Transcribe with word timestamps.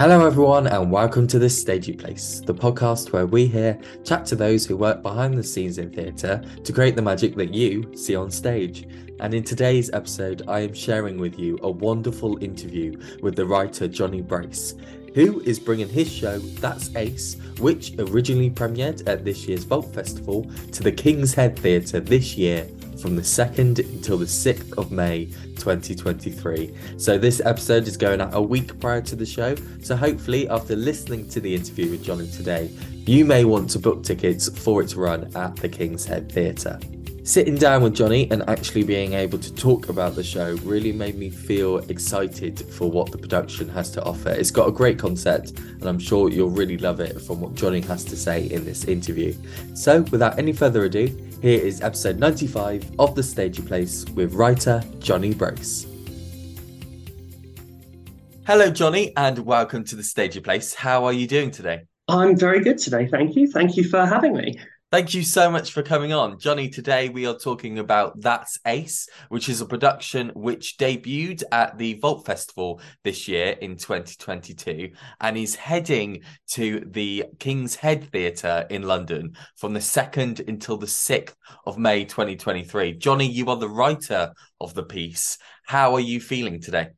Hello, 0.00 0.24
everyone, 0.24 0.68
and 0.68 0.92
welcome 0.92 1.26
to 1.26 1.40
The 1.40 1.50
Stagey 1.50 1.92
Place, 1.92 2.40
the 2.46 2.54
podcast 2.54 3.10
where 3.10 3.26
we 3.26 3.48
here 3.48 3.76
chat 4.04 4.24
to 4.26 4.36
those 4.36 4.64
who 4.64 4.76
work 4.76 5.02
behind 5.02 5.36
the 5.36 5.42
scenes 5.42 5.78
in 5.78 5.90
theatre 5.90 6.40
to 6.62 6.72
create 6.72 6.94
the 6.94 7.02
magic 7.02 7.34
that 7.34 7.52
you 7.52 7.92
see 7.96 8.14
on 8.14 8.30
stage. 8.30 8.86
And 9.18 9.34
in 9.34 9.42
today's 9.42 9.90
episode, 9.92 10.42
I 10.46 10.60
am 10.60 10.72
sharing 10.72 11.18
with 11.18 11.36
you 11.36 11.58
a 11.62 11.70
wonderful 11.70 12.40
interview 12.40 12.96
with 13.22 13.34
the 13.34 13.44
writer 13.44 13.88
Jonny 13.88 14.22
Brace, 14.22 14.76
who 15.18 15.40
is 15.40 15.58
bringing 15.58 15.88
his 15.88 16.08
show, 16.08 16.38
That's 16.38 16.94
Ace, 16.94 17.34
which 17.58 17.92
originally 17.98 18.50
premiered 18.50 19.08
at 19.08 19.24
this 19.24 19.48
year's 19.48 19.64
Vault 19.64 19.92
Festival, 19.92 20.48
to 20.70 20.80
the 20.84 20.92
King's 20.92 21.34
Head 21.34 21.58
Theatre 21.58 21.98
this 21.98 22.36
year 22.36 22.68
from 23.02 23.16
the 23.16 23.22
2nd 23.22 23.80
until 23.80 24.16
the 24.16 24.26
6th 24.26 24.78
of 24.78 24.92
May 24.92 25.24
2023. 25.56 26.72
So, 26.98 27.18
this 27.18 27.40
episode 27.44 27.88
is 27.88 27.96
going 27.96 28.20
out 28.20 28.32
a 28.32 28.40
week 28.40 28.78
prior 28.78 29.00
to 29.02 29.16
the 29.16 29.26
show. 29.26 29.56
So, 29.82 29.96
hopefully, 29.96 30.48
after 30.48 30.76
listening 30.76 31.28
to 31.30 31.40
the 31.40 31.52
interview 31.52 31.90
with 31.90 32.04
Jonny 32.04 32.30
today, 32.30 32.70
you 33.04 33.24
may 33.24 33.44
want 33.44 33.70
to 33.70 33.80
book 33.80 34.04
tickets 34.04 34.48
for 34.56 34.82
its 34.82 34.94
run 34.94 35.34
at 35.34 35.56
the 35.56 35.68
King's 35.68 36.04
Head 36.04 36.30
Theatre. 36.30 36.78
Sitting 37.28 37.56
down 37.56 37.82
with 37.82 37.94
Jonny 37.94 38.26
and 38.30 38.42
actually 38.48 38.84
being 38.84 39.12
able 39.12 39.38
to 39.38 39.54
talk 39.54 39.90
about 39.90 40.14
the 40.14 40.24
show 40.24 40.54
really 40.62 40.92
made 40.92 41.14
me 41.14 41.28
feel 41.28 41.76
excited 41.90 42.58
for 42.58 42.90
what 42.90 43.12
the 43.12 43.18
production 43.18 43.68
has 43.68 43.90
to 43.90 44.02
offer. 44.02 44.30
It's 44.30 44.50
got 44.50 44.66
a 44.66 44.72
great 44.72 44.98
concept, 44.98 45.50
and 45.58 45.84
I'm 45.84 45.98
sure 45.98 46.30
you'll 46.30 46.48
really 46.48 46.78
love 46.78 47.00
it 47.00 47.20
from 47.20 47.42
what 47.42 47.54
Jonny 47.54 47.82
has 47.82 48.02
to 48.06 48.16
say 48.16 48.46
in 48.46 48.64
this 48.64 48.84
interview. 48.84 49.34
So, 49.74 50.00
without 50.10 50.38
any 50.38 50.54
further 50.54 50.84
ado, 50.84 51.14
here 51.42 51.60
is 51.60 51.82
episode 51.82 52.18
95 52.18 52.92
of 52.98 53.14
The 53.14 53.22
Stagey 53.22 53.60
Place 53.60 54.06
with 54.14 54.32
writer 54.32 54.82
Jonny 54.98 55.34
Brace. 55.34 55.86
Hello, 58.46 58.70
Jonny, 58.70 59.14
and 59.18 59.40
welcome 59.40 59.84
to 59.84 59.96
The 59.96 60.02
Stagey 60.02 60.40
Place. 60.40 60.72
How 60.72 61.04
are 61.04 61.12
you 61.12 61.26
doing 61.26 61.50
today? 61.50 61.82
I'm 62.08 62.38
very 62.38 62.64
good 62.64 62.78
today. 62.78 63.06
Thank 63.06 63.36
you. 63.36 63.50
Thank 63.50 63.76
you 63.76 63.84
for 63.84 64.06
having 64.06 64.34
me. 64.34 64.58
Thank 64.90 65.12
you 65.12 65.22
so 65.22 65.50
much 65.50 65.72
for 65.72 65.82
coming 65.82 66.14
on. 66.14 66.38
Jonny, 66.38 66.70
today 66.70 67.10
we 67.10 67.26
are 67.26 67.36
talking 67.36 67.78
about 67.78 68.18
That's 68.22 68.58
Ace, 68.66 69.06
which 69.28 69.50
is 69.50 69.60
a 69.60 69.66
production 69.66 70.32
which 70.34 70.78
debuted 70.78 71.42
at 71.52 71.76
the 71.76 71.98
Vault 72.00 72.24
Festival 72.24 72.80
this 73.04 73.28
year 73.28 73.48
in 73.60 73.76
2022 73.76 74.92
and 75.20 75.36
is 75.36 75.54
heading 75.54 76.22
to 76.52 76.82
the 76.86 77.26
King's 77.38 77.74
Head 77.74 78.10
Theatre 78.10 78.66
in 78.70 78.84
London 78.84 79.36
from 79.56 79.74
the 79.74 79.80
2nd 79.80 80.48
until 80.48 80.78
the 80.78 80.86
6th 80.86 81.34
of 81.66 81.76
May 81.76 82.06
2023. 82.06 82.94
Jonny, 82.94 83.30
you 83.30 83.50
are 83.50 83.56
the 83.56 83.68
writer 83.68 84.32
of 84.58 84.72
the 84.72 84.84
piece. 84.84 85.36
How 85.66 85.92
are 85.96 86.00
you 86.00 86.18
feeling 86.18 86.62
today? 86.62 86.88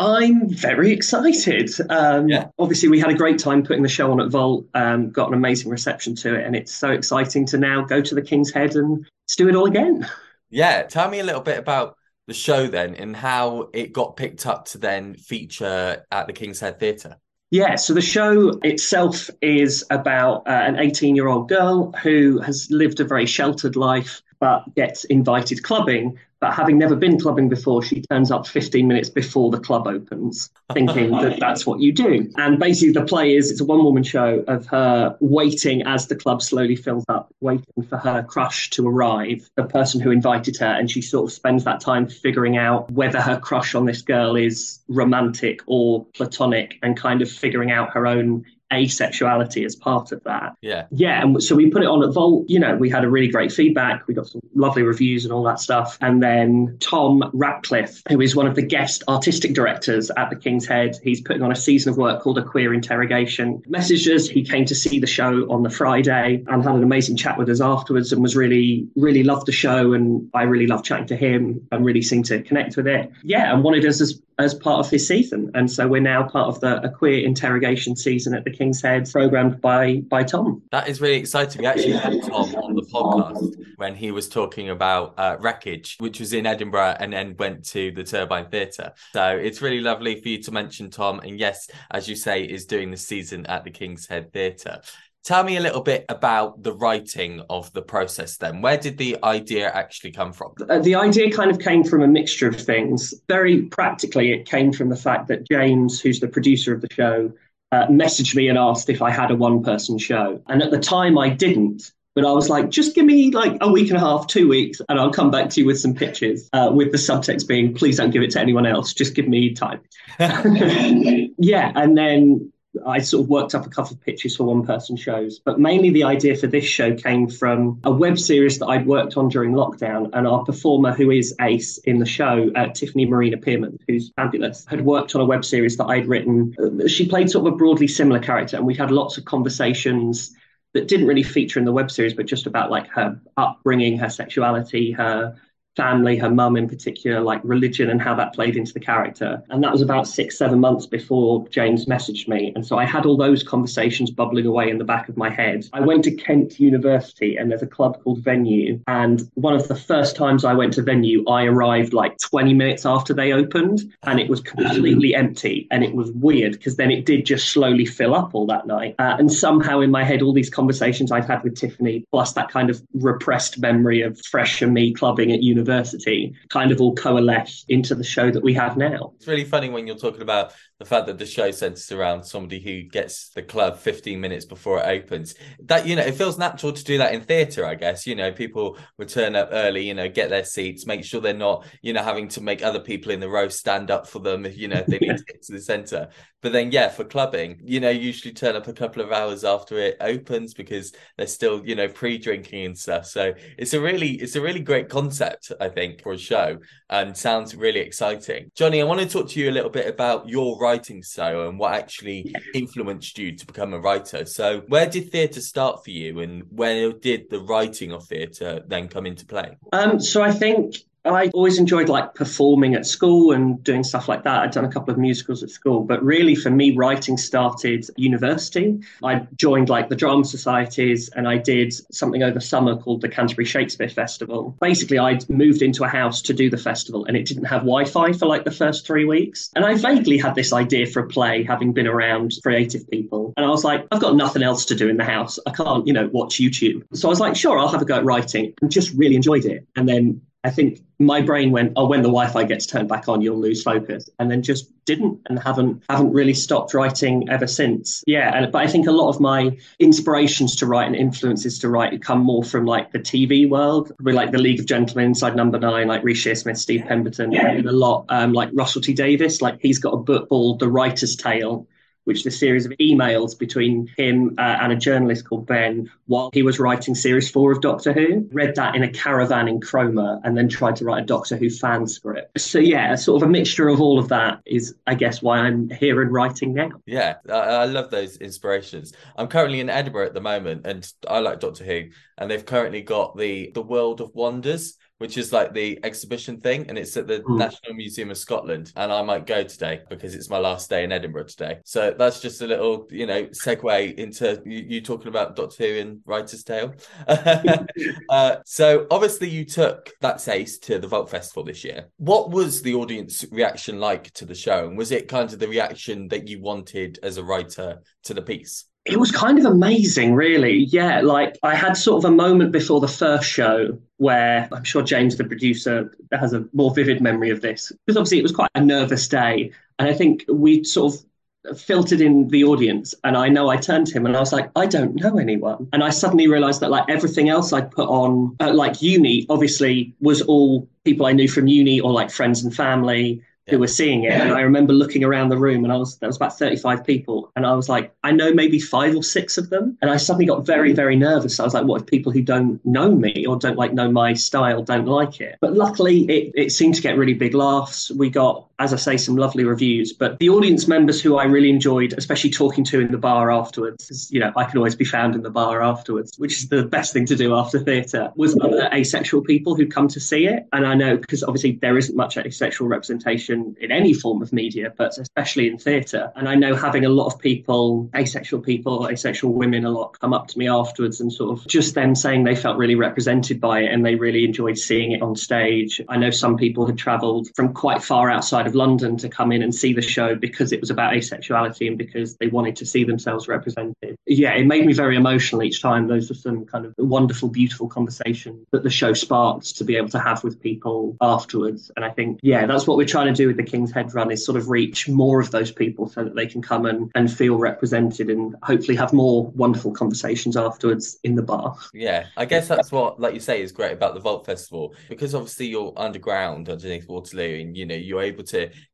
I'm 0.00 0.48
very 0.48 0.92
excited. 0.92 1.70
Um, 1.90 2.26
yeah. 2.26 2.48
Obviously, 2.58 2.88
we 2.88 2.98
had 2.98 3.10
a 3.10 3.14
great 3.14 3.38
time 3.38 3.62
putting 3.62 3.82
the 3.82 3.88
show 3.88 4.10
on 4.10 4.18
at 4.18 4.30
Vault, 4.30 4.64
um, 4.72 5.10
got 5.10 5.28
an 5.28 5.34
amazing 5.34 5.70
reception 5.70 6.16
to 6.16 6.34
it, 6.36 6.46
and 6.46 6.56
it's 6.56 6.72
so 6.72 6.90
exciting 6.90 7.44
to 7.46 7.58
now 7.58 7.82
go 7.82 8.00
to 8.00 8.14
the 8.14 8.22
King's 8.22 8.50
Head 8.50 8.76
and 8.76 9.06
do 9.36 9.48
it 9.48 9.54
all 9.54 9.66
again. 9.66 10.08
Yeah, 10.48 10.84
tell 10.84 11.10
me 11.10 11.20
a 11.20 11.24
little 11.24 11.42
bit 11.42 11.58
about 11.58 11.96
the 12.26 12.32
show 12.32 12.66
then 12.66 12.94
and 12.94 13.14
how 13.14 13.68
it 13.74 13.92
got 13.92 14.16
picked 14.16 14.46
up 14.46 14.64
to 14.68 14.78
then 14.78 15.16
feature 15.16 16.02
at 16.10 16.26
the 16.26 16.32
King's 16.32 16.60
Head 16.60 16.80
Theatre. 16.80 17.16
Yeah, 17.50 17.74
so 17.74 17.92
the 17.92 18.00
show 18.00 18.58
itself 18.62 19.28
is 19.42 19.84
about 19.90 20.46
uh, 20.46 20.50
an 20.50 20.78
18 20.78 21.14
year 21.14 21.28
old 21.28 21.48
girl 21.48 21.92
who 22.02 22.38
has 22.40 22.68
lived 22.70 23.00
a 23.00 23.04
very 23.04 23.26
sheltered 23.26 23.76
life 23.76 24.22
but 24.38 24.74
gets 24.74 25.04
invited 25.04 25.62
clubbing 25.62 26.18
but 26.40 26.54
having 26.54 26.78
never 26.78 26.96
been 26.96 27.20
clubbing 27.20 27.48
before, 27.48 27.82
she 27.82 28.02
turns 28.02 28.30
up 28.30 28.46
15 28.46 28.88
minutes 28.88 29.10
before 29.10 29.50
the 29.50 29.60
club 29.60 29.86
opens, 29.86 30.50
thinking 30.72 31.10
that 31.20 31.38
that's 31.38 31.66
what 31.66 31.80
you 31.80 31.92
do. 31.92 32.30
And 32.36 32.58
basically, 32.58 32.92
the 32.92 33.04
play 33.04 33.34
is 33.36 33.50
it's 33.50 33.60
a 33.60 33.64
one 33.64 33.84
woman 33.84 34.02
show 34.02 34.42
of 34.48 34.66
her 34.66 35.16
waiting 35.20 35.82
as 35.82 36.06
the 36.06 36.16
club 36.16 36.40
slowly 36.40 36.76
fills 36.76 37.04
up, 37.08 37.32
waiting 37.40 37.82
for 37.88 37.98
her 37.98 38.22
crush 38.22 38.70
to 38.70 38.88
arrive, 38.88 39.48
the 39.56 39.64
person 39.64 40.00
who 40.00 40.10
invited 40.10 40.56
her. 40.56 40.66
And 40.66 40.90
she 40.90 41.02
sort 41.02 41.30
of 41.30 41.32
spends 41.32 41.64
that 41.64 41.80
time 41.80 42.08
figuring 42.08 42.56
out 42.56 42.90
whether 42.90 43.20
her 43.20 43.38
crush 43.38 43.74
on 43.74 43.84
this 43.84 44.00
girl 44.00 44.34
is 44.34 44.80
romantic 44.88 45.60
or 45.66 46.06
platonic 46.14 46.78
and 46.82 46.96
kind 46.96 47.20
of 47.20 47.30
figuring 47.30 47.70
out 47.70 47.92
her 47.92 48.06
own 48.06 48.46
asexuality 48.70 49.64
as 49.64 49.76
part 49.76 50.12
of 50.12 50.22
that. 50.24 50.54
Yeah. 50.60 50.86
Yeah. 50.90 51.22
And 51.22 51.42
so 51.42 51.54
we 51.56 51.70
put 51.70 51.82
it 51.82 51.88
on 51.88 52.02
at 52.02 52.12
Vault. 52.12 52.44
You 52.48 52.60
know, 52.60 52.76
we 52.76 52.88
had 52.88 53.04
a 53.04 53.10
really 53.10 53.28
great 53.28 53.52
feedback. 53.52 54.06
We 54.06 54.14
got 54.14 54.26
some 54.26 54.40
lovely 54.54 54.82
reviews 54.82 55.24
and 55.24 55.32
all 55.32 55.42
that 55.44 55.60
stuff. 55.60 55.98
And 56.00 56.22
then 56.22 56.76
Tom 56.80 57.30
Ratcliffe, 57.32 58.02
who 58.08 58.20
is 58.20 58.36
one 58.36 58.46
of 58.46 58.54
the 58.54 58.62
guest 58.62 59.02
artistic 59.08 59.54
directors 59.54 60.10
at 60.16 60.30
the 60.30 60.36
King's 60.36 60.66
Head, 60.66 60.98
he's 61.02 61.20
putting 61.20 61.42
on 61.42 61.52
a 61.52 61.56
season 61.56 61.90
of 61.90 61.98
work 61.98 62.22
called 62.22 62.38
A 62.38 62.44
Queer 62.44 62.72
Interrogation. 62.72 63.62
Messages. 63.66 64.28
He 64.28 64.44
came 64.44 64.64
to 64.66 64.74
see 64.74 64.98
the 64.98 65.06
show 65.06 65.50
on 65.50 65.62
the 65.62 65.70
Friday 65.70 66.44
and 66.46 66.62
had 66.62 66.74
an 66.74 66.82
amazing 66.82 67.16
chat 67.16 67.38
with 67.38 67.48
us 67.48 67.60
afterwards 67.60 68.12
and 68.12 68.22
was 68.22 68.36
really, 68.36 68.88
really 68.96 69.22
loved 69.22 69.46
the 69.46 69.52
show. 69.52 69.92
And 69.92 70.28
I 70.34 70.42
really 70.42 70.66
loved 70.66 70.84
chatting 70.84 71.06
to 71.08 71.16
him 71.16 71.66
and 71.72 71.84
really 71.84 72.02
seemed 72.02 72.26
to 72.26 72.42
connect 72.42 72.76
with 72.76 72.86
it. 72.86 73.10
Yeah. 73.22 73.52
And 73.52 73.64
wanted 73.64 73.84
us 73.84 74.00
as 74.00 74.20
as 74.40 74.54
part 74.54 74.84
of 74.84 74.90
his 74.90 75.06
season. 75.06 75.50
And 75.54 75.70
so 75.70 75.86
we're 75.86 76.00
now 76.00 76.22
part 76.26 76.48
of 76.48 76.60
the 76.60 76.80
a 76.82 76.88
queer 76.90 77.24
interrogation 77.24 77.94
season 77.94 78.34
at 78.34 78.44
the 78.44 78.50
King's 78.60 78.82
Head, 78.82 79.10
programmed 79.10 79.58
by 79.62 80.02
by 80.08 80.22
Tom. 80.22 80.60
That 80.70 80.86
is 80.86 81.00
really 81.00 81.16
exciting. 81.16 81.62
We 81.62 81.66
actually 81.66 81.92
had 81.92 82.20
Tom 82.22 82.54
on 82.56 82.74
the 82.74 82.82
podcast 82.82 83.56
when 83.76 83.94
he 83.94 84.10
was 84.10 84.28
talking 84.28 84.68
about 84.68 85.14
uh, 85.16 85.38
Wreckage, 85.40 85.96
which 85.98 86.20
was 86.20 86.34
in 86.34 86.44
Edinburgh 86.44 86.96
and 87.00 87.10
then 87.10 87.34
went 87.38 87.64
to 87.68 87.90
the 87.92 88.04
Turbine 88.04 88.50
Theatre. 88.50 88.92
So 89.14 89.30
it's 89.30 89.62
really 89.62 89.80
lovely 89.80 90.20
for 90.20 90.28
you 90.28 90.42
to 90.42 90.52
mention 90.52 90.90
Tom. 90.90 91.20
And 91.20 91.40
yes, 91.40 91.70
as 91.90 92.06
you 92.06 92.14
say, 92.14 92.44
is 92.44 92.66
doing 92.66 92.90
the 92.90 92.98
season 92.98 93.46
at 93.46 93.64
the 93.64 93.70
King's 93.70 94.06
Head 94.06 94.30
Theatre. 94.30 94.82
Tell 95.24 95.42
me 95.42 95.56
a 95.56 95.60
little 95.60 95.82
bit 95.82 96.04
about 96.10 96.62
the 96.62 96.74
writing 96.74 97.42
of 97.48 97.72
the 97.72 97.82
process 97.82 98.36
then. 98.36 98.60
Where 98.60 98.76
did 98.76 98.98
the 98.98 99.16
idea 99.24 99.70
actually 99.70 100.12
come 100.12 100.34
from? 100.34 100.52
Uh, 100.68 100.80
the 100.80 100.96
idea 100.96 101.30
kind 101.30 101.50
of 101.50 101.58
came 101.58 101.82
from 101.82 102.02
a 102.02 102.08
mixture 102.08 102.48
of 102.48 102.56
things. 102.60 103.14
Very 103.26 103.62
practically, 103.62 104.32
it 104.32 104.44
came 104.44 104.70
from 104.70 104.90
the 104.90 104.96
fact 104.96 105.28
that 105.28 105.48
James, 105.48 105.98
who's 105.98 106.20
the 106.20 106.28
producer 106.28 106.74
of 106.74 106.82
the 106.82 106.88
show, 106.92 107.32
uh, 107.72 107.86
messaged 107.86 108.34
me 108.34 108.48
and 108.48 108.58
asked 108.58 108.88
if 108.88 109.02
I 109.02 109.10
had 109.10 109.30
a 109.30 109.36
one 109.36 109.62
person 109.62 109.98
show. 109.98 110.42
And 110.48 110.62
at 110.62 110.70
the 110.70 110.78
time, 110.78 111.18
I 111.18 111.28
didn't. 111.28 111.92
But 112.14 112.24
I 112.24 112.32
was 112.32 112.48
like, 112.48 112.70
just 112.70 112.96
give 112.96 113.04
me 113.06 113.30
like 113.30 113.56
a 113.60 113.70
week 113.70 113.88
and 113.88 113.96
a 113.96 114.00
half, 114.00 114.26
two 114.26 114.48
weeks, 114.48 114.80
and 114.88 114.98
I'll 114.98 115.12
come 115.12 115.30
back 115.30 115.48
to 115.50 115.60
you 115.60 115.66
with 115.66 115.78
some 115.78 115.94
pictures. 115.94 116.48
Uh, 116.52 116.70
with 116.74 116.90
the 116.90 116.98
subtext 116.98 117.46
being, 117.46 117.72
please 117.72 117.98
don't 117.98 118.10
give 118.10 118.22
it 118.22 118.32
to 118.32 118.40
anyone 118.40 118.66
else. 118.66 118.92
Just 118.92 119.14
give 119.14 119.28
me 119.28 119.54
time. 119.54 119.80
yeah. 120.18 121.72
And 121.76 121.96
then 121.96 122.52
I 122.86 123.00
sort 123.00 123.24
of 123.24 123.28
worked 123.28 123.54
up 123.54 123.66
a 123.66 123.68
couple 123.68 123.94
of 123.94 124.00
pitches 124.00 124.36
for 124.36 124.44
one 124.44 124.64
person 124.64 124.96
shows, 124.96 125.40
but 125.40 125.58
mainly 125.58 125.90
the 125.90 126.04
idea 126.04 126.36
for 126.36 126.46
this 126.46 126.64
show 126.64 126.94
came 126.94 127.28
from 127.28 127.80
a 127.84 127.90
web 127.90 128.18
series 128.18 128.58
that 128.58 128.66
I'd 128.66 128.86
worked 128.86 129.16
on 129.16 129.28
during 129.28 129.52
lockdown. 129.52 130.10
And 130.12 130.26
our 130.26 130.44
performer, 130.44 130.92
who 130.92 131.10
is 131.10 131.34
Ace 131.40 131.78
in 131.78 131.98
the 131.98 132.06
show, 132.06 132.50
uh, 132.54 132.68
Tiffany 132.68 133.06
Marina 133.06 133.36
Pearman, 133.36 133.78
who's 133.88 134.12
fabulous, 134.14 134.64
had 134.66 134.84
worked 134.84 135.14
on 135.14 135.20
a 135.20 135.24
web 135.24 135.44
series 135.44 135.76
that 135.78 135.86
I'd 135.86 136.06
written. 136.06 136.54
She 136.86 137.08
played 137.08 137.30
sort 137.30 137.46
of 137.46 137.54
a 137.54 137.56
broadly 137.56 137.88
similar 137.88 138.20
character, 138.20 138.56
and 138.56 138.66
we'd 138.66 138.78
had 138.78 138.92
lots 138.92 139.18
of 139.18 139.24
conversations 139.24 140.34
that 140.72 140.86
didn't 140.86 141.08
really 141.08 141.24
feature 141.24 141.58
in 141.58 141.64
the 141.64 141.72
web 141.72 141.90
series, 141.90 142.14
but 142.14 142.26
just 142.26 142.46
about 142.46 142.70
like 142.70 142.86
her 142.88 143.20
upbringing, 143.36 143.98
her 143.98 144.08
sexuality, 144.08 144.92
her 144.92 145.36
family, 145.80 146.18
her 146.18 146.28
mum 146.28 146.58
in 146.58 146.68
particular, 146.68 147.20
like 147.22 147.40
religion 147.42 147.88
and 147.88 148.02
how 148.02 148.14
that 148.14 148.34
played 148.34 148.54
into 148.54 148.74
the 148.74 148.80
character. 148.80 149.42
And 149.48 149.64
that 149.64 149.72
was 149.72 149.80
about 149.80 150.06
six, 150.06 150.36
seven 150.36 150.60
months 150.60 150.84
before 150.84 151.48
James 151.48 151.86
messaged 151.86 152.28
me. 152.28 152.52
And 152.54 152.66
so 152.66 152.76
I 152.76 152.84
had 152.84 153.06
all 153.06 153.16
those 153.16 153.42
conversations 153.42 154.10
bubbling 154.10 154.44
away 154.44 154.68
in 154.68 154.76
the 154.76 154.84
back 154.84 155.08
of 155.08 155.16
my 155.16 155.30
head. 155.30 155.66
I 155.72 155.80
went 155.80 156.04
to 156.04 156.10
Kent 156.10 156.60
University 156.60 157.36
and 157.36 157.50
there's 157.50 157.62
a 157.62 157.66
club 157.66 157.98
called 158.04 158.18
Venue. 158.18 158.78
And 158.88 159.22
one 159.36 159.54
of 159.54 159.68
the 159.68 159.74
first 159.74 160.16
times 160.16 160.44
I 160.44 160.52
went 160.52 160.74
to 160.74 160.82
Venue, 160.82 161.24
I 161.26 161.44
arrived 161.44 161.94
like 161.94 162.18
20 162.18 162.52
minutes 162.52 162.84
after 162.84 163.14
they 163.14 163.32
opened 163.32 163.80
and 164.02 164.20
it 164.20 164.28
was 164.28 164.42
completely 164.42 165.14
empty. 165.22 165.66
And 165.70 165.82
it 165.82 165.94
was 165.94 166.12
weird 166.12 166.52
because 166.52 166.76
then 166.76 166.90
it 166.90 167.06
did 167.06 167.24
just 167.24 167.48
slowly 167.48 167.86
fill 167.86 168.14
up 168.14 168.34
all 168.34 168.46
that 168.48 168.66
night. 168.66 168.96
Uh, 168.98 169.16
and 169.18 169.32
somehow 169.32 169.80
in 169.80 169.90
my 169.90 170.04
head, 170.04 170.20
all 170.20 170.34
these 170.34 170.50
conversations 170.50 171.10
I'd 171.10 171.24
had 171.24 171.42
with 171.42 171.56
Tiffany, 171.56 172.04
plus 172.10 172.34
that 172.34 172.50
kind 172.50 172.68
of 172.68 172.82
repressed 172.92 173.58
memory 173.58 174.02
of 174.02 174.20
fresh 174.26 174.60
and 174.60 174.74
me 174.74 174.92
clubbing 174.92 175.32
at 175.32 175.42
university 175.42 175.69
university 175.70 176.34
kind 176.48 176.72
of 176.72 176.80
all 176.80 176.94
coalesce 176.94 177.64
into 177.68 177.94
the 177.94 178.04
show 178.04 178.30
that 178.30 178.42
we 178.42 178.54
have 178.54 178.76
now. 178.76 179.12
It's 179.16 179.26
really 179.26 179.44
funny 179.44 179.68
when 179.68 179.86
you're 179.86 179.96
talking 179.96 180.22
about 180.22 180.52
the 180.80 180.84
fact 180.84 181.06
that 181.06 181.18
the 181.18 181.26
show 181.26 181.52
centers 181.52 181.92
around 181.92 182.24
somebody 182.24 182.58
who 182.58 182.82
gets 182.82 183.28
the 183.30 183.42
club 183.42 183.78
15 183.78 184.20
minutes 184.20 184.44
before 184.44 184.80
it 184.80 184.86
opens 184.86 185.36
that 185.64 185.86
you 185.86 185.94
know 185.94 186.02
it 186.02 186.16
feels 186.16 186.38
natural 186.38 186.72
to 186.72 186.82
do 186.82 186.98
that 186.98 187.14
in 187.14 187.20
theater 187.20 187.64
i 187.64 187.76
guess. 187.76 188.06
You 188.06 188.16
know 188.16 188.32
people 188.32 188.76
would 188.98 189.08
turn 189.08 189.36
up 189.36 189.50
early 189.52 189.86
you 189.86 189.94
know 189.94 190.08
get 190.08 190.30
their 190.30 190.44
seats 190.44 190.86
make 190.86 191.04
sure 191.04 191.20
they're 191.20 191.34
not 191.34 191.64
you 191.82 191.92
know 191.92 192.02
having 192.02 192.26
to 192.28 192.40
make 192.40 192.64
other 192.64 192.80
people 192.80 193.12
in 193.12 193.20
the 193.20 193.28
row 193.28 193.48
stand 193.48 193.90
up 193.92 194.08
for 194.08 194.18
them 194.18 194.44
you 194.52 194.66
know 194.66 194.78
if 194.78 194.86
they 194.86 194.98
need 194.98 195.16
to 195.18 195.24
get 195.24 195.42
to 195.42 195.52
the 195.52 195.60
center 195.60 196.08
but 196.40 196.52
then 196.52 196.72
yeah 196.72 196.88
for 196.88 197.04
clubbing 197.04 197.60
you 197.62 197.78
know 197.78 197.90
usually 197.90 198.34
turn 198.34 198.56
up 198.56 198.66
a 198.66 198.72
couple 198.72 199.02
of 199.02 199.12
hours 199.12 199.44
after 199.44 199.78
it 199.78 199.96
opens 200.00 200.54
because 200.54 200.92
they're 201.16 201.26
still 201.26 201.64
you 201.64 201.74
know 201.74 201.88
pre-drinking 201.88 202.64
and 202.64 202.78
stuff. 202.78 203.06
So 203.06 203.34
it's 203.58 203.74
a 203.74 203.80
really 203.80 204.12
it's 204.12 204.36
a 204.36 204.40
really 204.40 204.60
great 204.60 204.88
concept 204.88 205.52
I 205.60 205.68
think, 205.68 206.02
for 206.02 206.12
a 206.12 206.18
show 206.18 206.58
and 206.88 207.16
sounds 207.16 207.54
really 207.54 207.80
exciting. 207.80 208.50
Jonny, 208.54 208.80
I 208.80 208.84
want 208.84 209.00
to 209.00 209.08
talk 209.08 209.28
to 209.30 209.40
you 209.40 209.50
a 209.50 209.52
little 209.52 209.70
bit 209.70 209.86
about 209.86 210.28
your 210.28 210.58
writing 210.70 211.02
style 211.02 211.48
and 211.48 211.58
what 211.58 211.74
actually 211.74 212.32
influenced 212.54 213.18
you 213.18 213.36
to 213.36 213.46
become 213.46 213.74
a 213.74 213.80
writer. 213.80 214.24
So, 214.24 214.60
where 214.68 214.86
did 214.86 215.10
theatre 215.10 215.40
start 215.40 215.84
for 215.84 215.90
you 215.90 216.20
and 216.20 216.44
where 216.50 216.92
did 216.92 217.28
the 217.30 217.40
writing 217.40 217.92
of 217.92 218.06
theatre 218.06 218.62
then 218.66 218.88
come 218.88 219.06
into 219.06 219.26
play? 219.26 219.56
Um, 219.72 219.98
so, 220.00 220.22
I 220.22 220.30
think 220.30 220.76
I 221.04 221.28
always 221.28 221.58
enjoyed 221.58 221.88
like 221.88 222.14
performing 222.14 222.74
at 222.74 222.86
school 222.86 223.32
and 223.32 223.62
doing 223.64 223.82
stuff 223.82 224.08
like 224.08 224.24
that. 224.24 224.42
I'd 224.42 224.50
done 224.50 224.64
a 224.64 224.70
couple 224.70 224.92
of 224.92 224.98
musicals 224.98 225.42
at 225.42 225.50
school, 225.50 225.82
but 225.82 226.02
really 226.04 226.34
for 226.34 226.50
me, 226.50 226.76
writing 226.76 227.16
started 227.16 227.86
university. 227.96 228.80
I 229.02 229.26
joined 229.36 229.70
like 229.70 229.88
the 229.88 229.96
drama 229.96 230.24
societies 230.24 231.08
and 231.10 231.26
I 231.26 231.38
did 231.38 231.72
something 231.94 232.22
over 232.22 232.38
summer 232.40 232.76
called 232.76 233.00
the 233.00 233.08
Canterbury 233.08 233.46
Shakespeare 233.46 233.88
Festival. 233.88 234.56
Basically, 234.60 234.98
I'd 234.98 235.28
moved 235.30 235.62
into 235.62 235.84
a 235.84 235.88
house 235.88 236.20
to 236.22 236.34
do 236.34 236.50
the 236.50 236.58
festival 236.58 237.06
and 237.06 237.16
it 237.16 237.26
didn't 237.26 237.44
have 237.44 237.62
Wi 237.62 237.84
Fi 237.84 238.12
for 238.12 238.26
like 238.26 238.44
the 238.44 238.50
first 238.50 238.86
three 238.86 239.04
weeks. 239.04 239.50
And 239.54 239.64
I 239.64 239.76
vaguely 239.76 240.18
had 240.18 240.34
this 240.34 240.52
idea 240.52 240.86
for 240.86 241.00
a 241.00 241.08
play, 241.08 241.44
having 241.44 241.72
been 241.72 241.86
around 241.86 242.32
creative 242.42 242.88
people. 242.90 243.32
And 243.36 243.46
I 243.46 243.48
was 243.48 243.64
like, 243.64 243.86
I've 243.90 244.00
got 244.00 244.16
nothing 244.16 244.42
else 244.42 244.66
to 244.66 244.74
do 244.74 244.88
in 244.88 244.98
the 244.98 245.04
house. 245.04 245.38
I 245.46 245.50
can't, 245.50 245.86
you 245.86 245.94
know, 245.94 246.10
watch 246.12 246.38
YouTube. 246.38 246.84
So 246.92 247.08
I 247.08 247.10
was 247.10 247.20
like, 247.20 247.36
sure, 247.36 247.58
I'll 247.58 247.68
have 247.68 247.82
a 247.82 247.86
go 247.86 247.96
at 247.96 248.04
writing 248.04 248.52
and 248.60 248.70
just 248.70 248.92
really 248.94 249.16
enjoyed 249.16 249.46
it. 249.46 249.66
And 249.76 249.88
then 249.88 250.20
I 250.42 250.50
think 250.50 250.80
my 250.98 251.20
brain 251.20 251.50
went, 251.50 251.72
oh, 251.76 251.86
when 251.86 252.00
the 252.00 252.08
Wi-Fi 252.08 252.44
gets 252.44 252.66
turned 252.66 252.88
back 252.88 253.08
on, 253.08 253.20
you'll 253.20 253.38
lose 253.38 253.62
focus, 253.62 254.08
and 254.18 254.30
then 254.30 254.42
just 254.42 254.70
didn't, 254.86 255.20
and 255.26 255.38
haven't 255.38 255.82
haven't 255.90 256.12
really 256.12 256.32
stopped 256.32 256.72
writing 256.72 257.28
ever 257.28 257.46
since. 257.46 258.02
Yeah, 258.06 258.34
and, 258.34 258.50
but 258.50 258.62
I 258.62 258.66
think 258.66 258.86
a 258.86 258.92
lot 258.92 259.10
of 259.10 259.20
my 259.20 259.56
inspirations 259.78 260.56
to 260.56 260.66
write 260.66 260.86
and 260.86 260.96
influences 260.96 261.58
to 261.60 261.68
write 261.68 262.00
come 262.02 262.20
more 262.20 262.42
from 262.42 262.64
like 262.64 262.92
the 262.92 262.98
TV 262.98 263.48
world, 263.48 263.92
probably 263.96 264.14
like 264.14 264.30
the 264.30 264.38
League 264.38 264.60
of 264.60 264.66
Gentlemen, 264.66 265.06
Inside 265.06 265.36
Number 265.36 265.58
Nine, 265.58 265.88
like 265.88 266.02
Reece 266.02 266.24
Shearsmith, 266.24 266.58
Steve 266.58 266.84
Pemberton, 266.86 267.34
and 267.36 267.66
a 267.66 267.72
lot 267.72 268.06
um, 268.08 268.32
like 268.32 268.48
Russell 268.52 268.80
T 268.80 268.94
Davies, 268.94 269.42
Like 269.42 269.58
he's 269.60 269.78
got 269.78 269.92
a 269.92 269.98
book 269.98 270.28
called 270.28 270.58
The 270.58 270.68
Writer's 270.68 271.16
Tale, 271.16 271.66
which 272.10 272.26
is 272.26 272.34
a 272.34 272.36
series 272.36 272.66
of 272.66 272.72
emails 272.80 273.38
between 273.38 273.88
him 273.96 274.34
uh, 274.36 274.58
and 274.60 274.72
a 274.72 274.76
journalist 274.76 275.24
called 275.24 275.46
Ben 275.46 275.88
while 276.08 276.28
he 276.32 276.42
was 276.42 276.58
writing 276.58 276.92
series 276.92 277.30
four 277.30 277.52
of 277.52 277.60
Doctor 277.60 277.92
Who. 277.92 278.28
Read 278.32 278.56
that 278.56 278.74
in 278.74 278.82
a 278.82 278.90
caravan 278.90 279.46
in 279.46 279.60
Cromer 279.60 280.20
and 280.24 280.36
then 280.36 280.48
tried 280.48 280.74
to 280.74 280.84
write 280.84 281.04
a 281.04 281.06
Doctor 281.06 281.36
Who 281.36 281.48
fan 281.48 281.86
script. 281.86 282.40
So, 282.40 282.58
yeah, 282.58 282.96
sort 282.96 283.22
of 283.22 283.28
a 283.28 283.30
mixture 283.30 283.68
of 283.68 283.80
all 283.80 283.96
of 283.96 284.08
that 284.08 284.40
is, 284.44 284.74
I 284.88 284.96
guess, 284.96 285.22
why 285.22 285.38
I'm 285.38 285.70
here 285.70 286.02
and 286.02 286.12
writing 286.12 286.52
now. 286.52 286.70
Yeah, 286.84 287.18
I, 287.28 287.32
I 287.32 287.64
love 287.66 287.92
those 287.92 288.16
inspirations. 288.16 288.92
I'm 289.14 289.28
currently 289.28 289.60
in 289.60 289.70
Edinburgh 289.70 290.06
at 290.06 290.14
the 290.14 290.20
moment 290.20 290.66
and 290.66 290.92
I 291.08 291.20
like 291.20 291.38
Doctor 291.38 291.62
Who, 291.62 291.90
and 292.18 292.28
they've 292.28 292.44
currently 292.44 292.82
got 292.82 293.16
the 293.16 293.52
the 293.54 293.62
World 293.62 294.00
of 294.00 294.16
Wonders 294.16 294.76
which 295.00 295.16
is 295.16 295.32
like 295.32 295.54
the 295.54 295.80
exhibition 295.82 296.38
thing, 296.38 296.66
and 296.68 296.76
it's 296.76 296.94
at 296.96 297.06
the 297.06 297.20
mm. 297.20 297.38
National 297.38 297.72
Museum 297.72 298.10
of 298.10 298.18
Scotland. 298.18 298.70
And 298.76 298.92
I 298.92 299.00
might 299.00 299.26
go 299.26 299.42
today 299.42 299.80
because 299.88 300.14
it's 300.14 300.28
my 300.28 300.36
last 300.36 300.68
day 300.68 300.84
in 300.84 300.92
Edinburgh 300.92 301.24
today. 301.24 301.58
So 301.64 301.94
that's 301.96 302.20
just 302.20 302.42
a 302.42 302.46
little, 302.46 302.86
you 302.90 303.06
know, 303.06 303.24
segue 303.28 303.94
into 303.94 304.42
you, 304.44 304.58
you 304.68 304.80
talking 304.82 305.08
about 305.08 305.36
Doctor 305.36 305.64
Who 305.64 305.78
and 305.80 306.00
Writer's 306.04 306.44
Tale. 306.44 306.74
uh, 307.08 308.36
so 308.44 308.86
obviously 308.90 309.30
you 309.30 309.46
took 309.46 309.90
that 310.02 310.20
Ace 310.28 310.58
to 310.58 310.78
the 310.78 310.86
Vault 310.86 311.08
Festival 311.08 311.44
this 311.44 311.64
year. 311.64 311.88
What 311.96 312.30
was 312.30 312.60
the 312.60 312.74
audience 312.74 313.24
reaction 313.30 313.80
like 313.80 314.12
to 314.12 314.26
the 314.26 314.34
show? 314.34 314.68
And 314.68 314.76
was 314.76 314.92
it 314.92 315.08
kind 315.08 315.32
of 315.32 315.38
the 315.38 315.48
reaction 315.48 316.08
that 316.08 316.28
you 316.28 316.42
wanted 316.42 316.98
as 317.02 317.16
a 317.16 317.24
writer 317.24 317.80
to 318.04 318.12
the 318.12 318.22
piece? 318.22 318.66
It 318.86 318.98
was 318.98 319.10
kind 319.10 319.38
of 319.38 319.44
amazing, 319.44 320.14
really. 320.14 320.64
Yeah, 320.64 321.00
like 321.02 321.38
I 321.42 321.54
had 321.54 321.76
sort 321.76 322.04
of 322.04 322.10
a 322.10 322.14
moment 322.14 322.52
before 322.52 322.80
the 322.80 322.88
first 322.88 323.28
show 323.28 323.78
where 323.98 324.48
I'm 324.52 324.64
sure 324.64 324.82
James, 324.82 325.16
the 325.16 325.24
producer, 325.24 325.94
has 326.12 326.32
a 326.32 326.46
more 326.52 326.74
vivid 326.74 327.00
memory 327.02 327.30
of 327.30 327.42
this 327.42 327.70
because 327.84 327.96
obviously 327.96 328.18
it 328.18 328.22
was 328.22 328.32
quite 328.32 328.50
a 328.54 328.60
nervous 328.60 329.06
day. 329.06 329.52
And 329.78 329.88
I 329.88 329.92
think 329.92 330.24
we 330.28 330.64
sort 330.64 330.94
of 330.94 331.58
filtered 331.58 332.00
in 332.00 332.28
the 332.28 332.44
audience 332.44 332.94
and 333.04 333.16
I 333.16 333.28
know 333.28 333.48
I 333.48 333.56
turned 333.56 333.86
to 333.88 333.94
him 333.94 334.06
and 334.06 334.16
I 334.16 334.20
was 334.20 334.32
like, 334.32 334.50
I 334.56 334.66
don't 334.66 334.94
know 334.94 335.18
anyone. 335.18 335.68
And 335.72 335.82
I 335.82 335.90
suddenly 335.90 336.28
realized 336.28 336.60
that 336.60 336.70
like 336.70 336.84
everything 336.88 337.28
else 337.28 337.52
I'd 337.52 337.70
put 337.70 337.88
on, 337.88 338.36
uh, 338.40 338.52
like 338.52 338.82
uni, 338.82 339.26
obviously 339.28 339.94
was 340.00 340.22
all 340.22 340.68
people 340.84 341.06
I 341.06 341.12
knew 341.12 341.28
from 341.28 341.46
uni 341.46 341.80
or 341.80 341.92
like 341.92 342.10
friends 342.10 342.44
and 342.44 342.54
family 342.54 343.22
who 343.50 343.58
were 343.58 343.66
seeing 343.66 344.04
it. 344.04 344.12
And 344.12 344.32
I 344.32 344.40
remember 344.40 344.72
looking 344.72 345.04
around 345.04 345.28
the 345.28 345.38
room 345.38 345.64
and 345.64 345.72
I 345.72 345.76
was, 345.76 345.98
there 345.98 346.08
was 346.08 346.16
about 346.16 346.38
35 346.38 346.84
people. 346.84 347.32
And 347.36 347.46
I 347.46 347.54
was 347.54 347.68
like, 347.68 347.92
I 348.02 348.12
know 348.12 348.32
maybe 348.32 348.58
five 348.58 348.94
or 348.94 349.02
six 349.02 349.38
of 349.38 349.50
them. 349.50 349.76
And 349.82 349.90
I 349.90 349.96
suddenly 349.96 350.26
got 350.26 350.46
very, 350.46 350.72
very 350.72 350.96
nervous. 350.96 351.40
I 351.40 351.44
was 351.44 351.54
like, 351.54 351.64
what 351.64 351.82
if 351.82 351.86
people 351.86 352.12
who 352.12 352.22
don't 352.22 352.64
know 352.64 352.94
me 352.94 353.26
or 353.26 353.36
don't 353.36 353.56
like 353.56 353.72
know 353.72 353.90
my 353.90 354.14
style 354.14 354.62
don't 354.62 354.86
like 354.86 355.20
it? 355.20 355.36
But 355.40 355.54
luckily 355.54 356.02
it, 356.04 356.32
it 356.34 356.52
seemed 356.52 356.74
to 356.76 356.82
get 356.82 356.96
really 356.96 357.14
big 357.14 357.34
laughs. 357.34 357.90
We 357.90 358.10
got, 358.10 358.48
as 358.60 358.74
I 358.74 358.76
say, 358.76 358.96
some 358.98 359.16
lovely 359.16 359.44
reviews. 359.44 359.92
But 359.92 360.18
the 360.18 360.28
audience 360.28 360.68
members 360.68 361.00
who 361.00 361.16
I 361.16 361.24
really 361.24 361.48
enjoyed, 361.48 361.94
especially 361.96 362.30
talking 362.30 362.62
to 362.64 362.78
in 362.80 362.92
the 362.92 362.98
bar 362.98 363.30
afterwards, 363.30 364.08
you 364.12 364.20
know, 364.20 364.30
I 364.36 364.44
can 364.44 364.58
always 364.58 364.76
be 364.76 364.84
found 364.84 365.14
in 365.14 365.22
the 365.22 365.30
bar 365.30 365.62
afterwards, 365.62 366.12
which 366.18 366.34
is 366.34 366.48
the 366.48 366.64
best 366.64 366.92
thing 366.92 367.06
to 367.06 367.16
do 367.16 367.34
after 367.34 367.58
theatre, 367.58 368.12
was 368.16 368.38
other 368.42 368.68
asexual 368.72 369.22
people 369.22 369.54
who 369.54 369.66
come 369.66 369.88
to 369.88 369.98
see 369.98 370.26
it. 370.26 370.46
And 370.52 370.66
I 370.66 370.74
know 370.74 370.98
because 370.98 371.22
obviously 371.22 371.52
there 371.52 371.78
isn't 371.78 371.96
much 371.96 372.18
asexual 372.18 372.68
representation 372.68 373.56
in, 373.60 373.70
any 373.70 373.94
form 373.94 374.20
of 374.20 374.32
media, 374.32 374.74
but 374.76 374.98
especially 374.98 375.46
in 375.46 375.56
theatre. 375.56 376.12
And 376.16 376.28
I 376.28 376.34
know 376.34 376.56
having 376.56 376.84
a 376.84 376.88
lot 376.88 377.06
of 377.06 377.20
people, 377.20 377.88
asexual 377.94 378.42
people, 378.42 378.88
asexual 378.88 379.32
women, 379.32 379.64
a 379.64 379.70
lot 379.70 379.98
come 380.00 380.12
up 380.12 380.26
to 380.28 380.38
me 380.38 380.48
afterwards 380.48 381.00
and 381.00 381.10
sort 381.10 381.38
of 381.38 381.46
just 381.46 381.76
them 381.76 381.94
saying 381.94 382.24
they 382.24 382.34
felt 382.34 382.58
really 382.58 382.74
represented 382.74 383.40
by 383.40 383.60
it 383.60 383.72
and 383.72 383.86
they 383.86 383.94
really 383.94 384.24
enjoyed 384.24 384.58
seeing 384.58 384.90
it 384.90 385.00
on 385.02 385.14
stage. 385.14 385.80
I 385.88 385.96
know 385.96 386.10
some 386.10 386.36
people 386.36 386.66
had 386.66 386.76
travelled 386.76 387.28
from 387.36 387.54
quite 387.54 387.82
far 387.82 388.10
outside 388.10 388.48
London 388.54 388.96
to 388.98 389.08
come 389.08 389.32
in 389.32 389.42
and 389.42 389.54
see 389.54 389.72
the 389.72 389.82
show 389.82 390.14
because 390.14 390.52
it 390.52 390.60
was 390.60 390.70
about 390.70 390.92
asexuality 390.92 391.66
and 391.66 391.78
because 391.78 392.16
they 392.16 392.28
wanted 392.28 392.56
to 392.56 392.66
see 392.66 392.84
themselves 392.84 393.28
represented. 393.28 393.96
Yeah, 394.06 394.32
it 394.32 394.46
made 394.46 394.66
me 394.66 394.72
very 394.72 394.96
emotional 394.96 395.42
each 395.42 395.62
time. 395.62 395.86
Those 395.86 396.08
were 396.08 396.14
some 396.14 396.44
kind 396.46 396.66
of 396.66 396.74
wonderful, 396.78 397.28
beautiful 397.28 397.68
conversations 397.68 398.46
that 398.50 398.62
the 398.62 398.70
show 398.70 398.92
sparked 398.92 399.56
to 399.56 399.64
be 399.64 399.76
able 399.76 399.88
to 399.90 400.00
have 400.00 400.24
with 400.24 400.40
people 400.40 400.96
afterwards. 401.00 401.70
And 401.76 401.84
I 401.84 401.90
think, 401.90 402.20
yeah, 402.22 402.46
that's 402.46 402.66
what 402.66 402.76
we're 402.76 402.86
trying 402.86 403.06
to 403.06 403.12
do 403.12 403.26
with 403.26 403.36
the 403.36 403.42
King's 403.42 403.72
Head 403.72 403.94
run 403.94 404.10
is 404.10 404.24
sort 404.24 404.36
of 404.36 404.48
reach 404.48 404.88
more 404.88 405.20
of 405.20 405.30
those 405.30 405.52
people 405.52 405.88
so 405.88 406.04
that 406.04 406.14
they 406.14 406.26
can 406.26 406.42
come 406.42 406.66
and, 406.66 406.90
and 406.94 407.12
feel 407.12 407.36
represented 407.36 408.10
and 408.10 408.34
hopefully 408.42 408.76
have 408.76 408.92
more 408.92 409.28
wonderful 409.28 409.72
conversations 409.72 410.36
afterwards 410.36 410.98
in 411.04 411.14
the 411.14 411.22
bar. 411.22 411.56
Yeah, 411.72 412.06
I 412.16 412.24
guess 412.24 412.48
that's 412.48 412.72
what, 412.72 413.00
like 413.00 413.14
you 413.14 413.20
say, 413.20 413.42
is 413.42 413.52
great 413.52 413.72
about 413.72 413.94
the 413.94 414.00
Vault 414.00 414.26
Festival 414.26 414.74
because 414.88 415.14
obviously 415.14 415.46
you're 415.46 415.72
underground 415.76 416.48
underneath 416.48 416.88
Waterloo 416.88 417.40
and 417.40 417.56
you 417.56 417.66
know 417.66 417.74
you're 417.74 418.02
able 418.02 418.24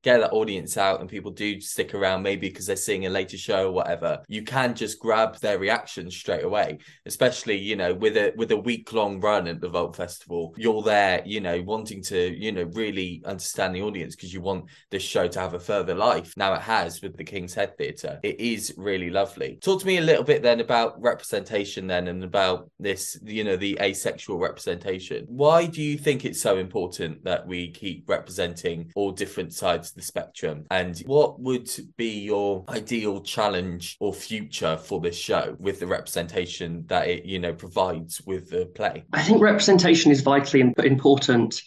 get 0.02 0.20
that 0.20 0.32
audience 0.32 0.76
out 0.76 1.00
and 1.00 1.08
people 1.08 1.30
do 1.30 1.60
stick 1.60 1.94
around 1.94 2.22
maybe 2.22 2.48
because 2.48 2.66
they're 2.66 2.76
seeing 2.76 3.06
a 3.06 3.10
later 3.10 3.36
show 3.36 3.68
or 3.68 3.72
whatever. 3.72 4.22
You 4.28 4.42
can 4.42 4.74
just 4.74 4.98
grab 4.98 5.36
their 5.38 5.58
reaction 5.58 6.10
straight 6.10 6.44
away, 6.44 6.78
especially 7.06 7.56
you 7.58 7.76
know 7.76 7.94
with 7.94 8.16
a 8.16 8.32
with 8.36 8.50
a 8.52 8.56
week 8.56 8.92
long 8.92 9.20
run 9.20 9.48
at 9.48 9.60
the 9.60 9.68
Vault 9.68 9.96
Festival. 9.96 10.54
You're 10.56 10.82
there, 10.82 11.22
you 11.24 11.40
know, 11.40 11.62
wanting 11.62 12.02
to 12.04 12.36
you 12.36 12.52
know 12.52 12.64
really 12.74 13.22
understand 13.24 13.74
the 13.74 13.82
audience 13.82 14.14
because 14.14 14.32
you 14.32 14.40
want 14.40 14.66
this 14.90 15.02
show 15.02 15.28
to 15.28 15.40
have 15.40 15.54
a 15.54 15.60
further 15.60 15.94
life. 15.94 16.32
Now 16.36 16.54
it 16.54 16.62
has 16.62 17.02
with 17.02 17.16
the 17.16 17.24
King's 17.24 17.54
Head 17.54 17.76
Theatre. 17.76 18.20
It 18.22 18.40
is 18.40 18.74
really 18.76 19.10
lovely. 19.10 19.58
Talk 19.62 19.80
to 19.80 19.86
me 19.86 19.98
a 19.98 20.02
little 20.02 20.24
bit 20.24 20.42
then 20.42 20.60
about 20.60 21.00
representation 21.00 21.86
then 21.86 22.08
and 22.08 22.24
about 22.24 22.70
this, 22.78 23.18
you 23.24 23.44
know, 23.44 23.56
the 23.56 23.78
asexual 23.80 24.38
representation. 24.38 25.24
Why 25.28 25.66
do 25.66 25.82
you 25.82 25.98
think 25.98 26.24
it's 26.24 26.40
so 26.40 26.58
important 26.58 27.24
that 27.24 27.46
we 27.46 27.70
keep 27.70 28.08
representing 28.08 28.90
all 28.94 29.12
different 29.12 29.52
sides 29.56 29.90
of 29.90 29.96
the 29.96 30.02
spectrum? 30.02 30.66
And 30.70 30.98
what 31.06 31.40
would 31.40 31.70
be 31.96 32.20
your 32.20 32.64
ideal 32.68 33.20
challenge 33.20 33.96
or 34.00 34.12
future 34.12 34.76
for 34.76 35.00
this 35.00 35.16
show 35.16 35.56
with 35.58 35.80
the 35.80 35.86
representation 35.86 36.84
that 36.88 37.08
it, 37.08 37.24
you 37.24 37.38
know, 37.38 37.52
provides 37.52 38.20
with 38.26 38.50
the 38.50 38.66
play? 38.66 39.04
I 39.12 39.22
think 39.22 39.42
representation 39.42 40.10
is 40.10 40.20
vitally 40.20 40.60
important, 40.84 41.62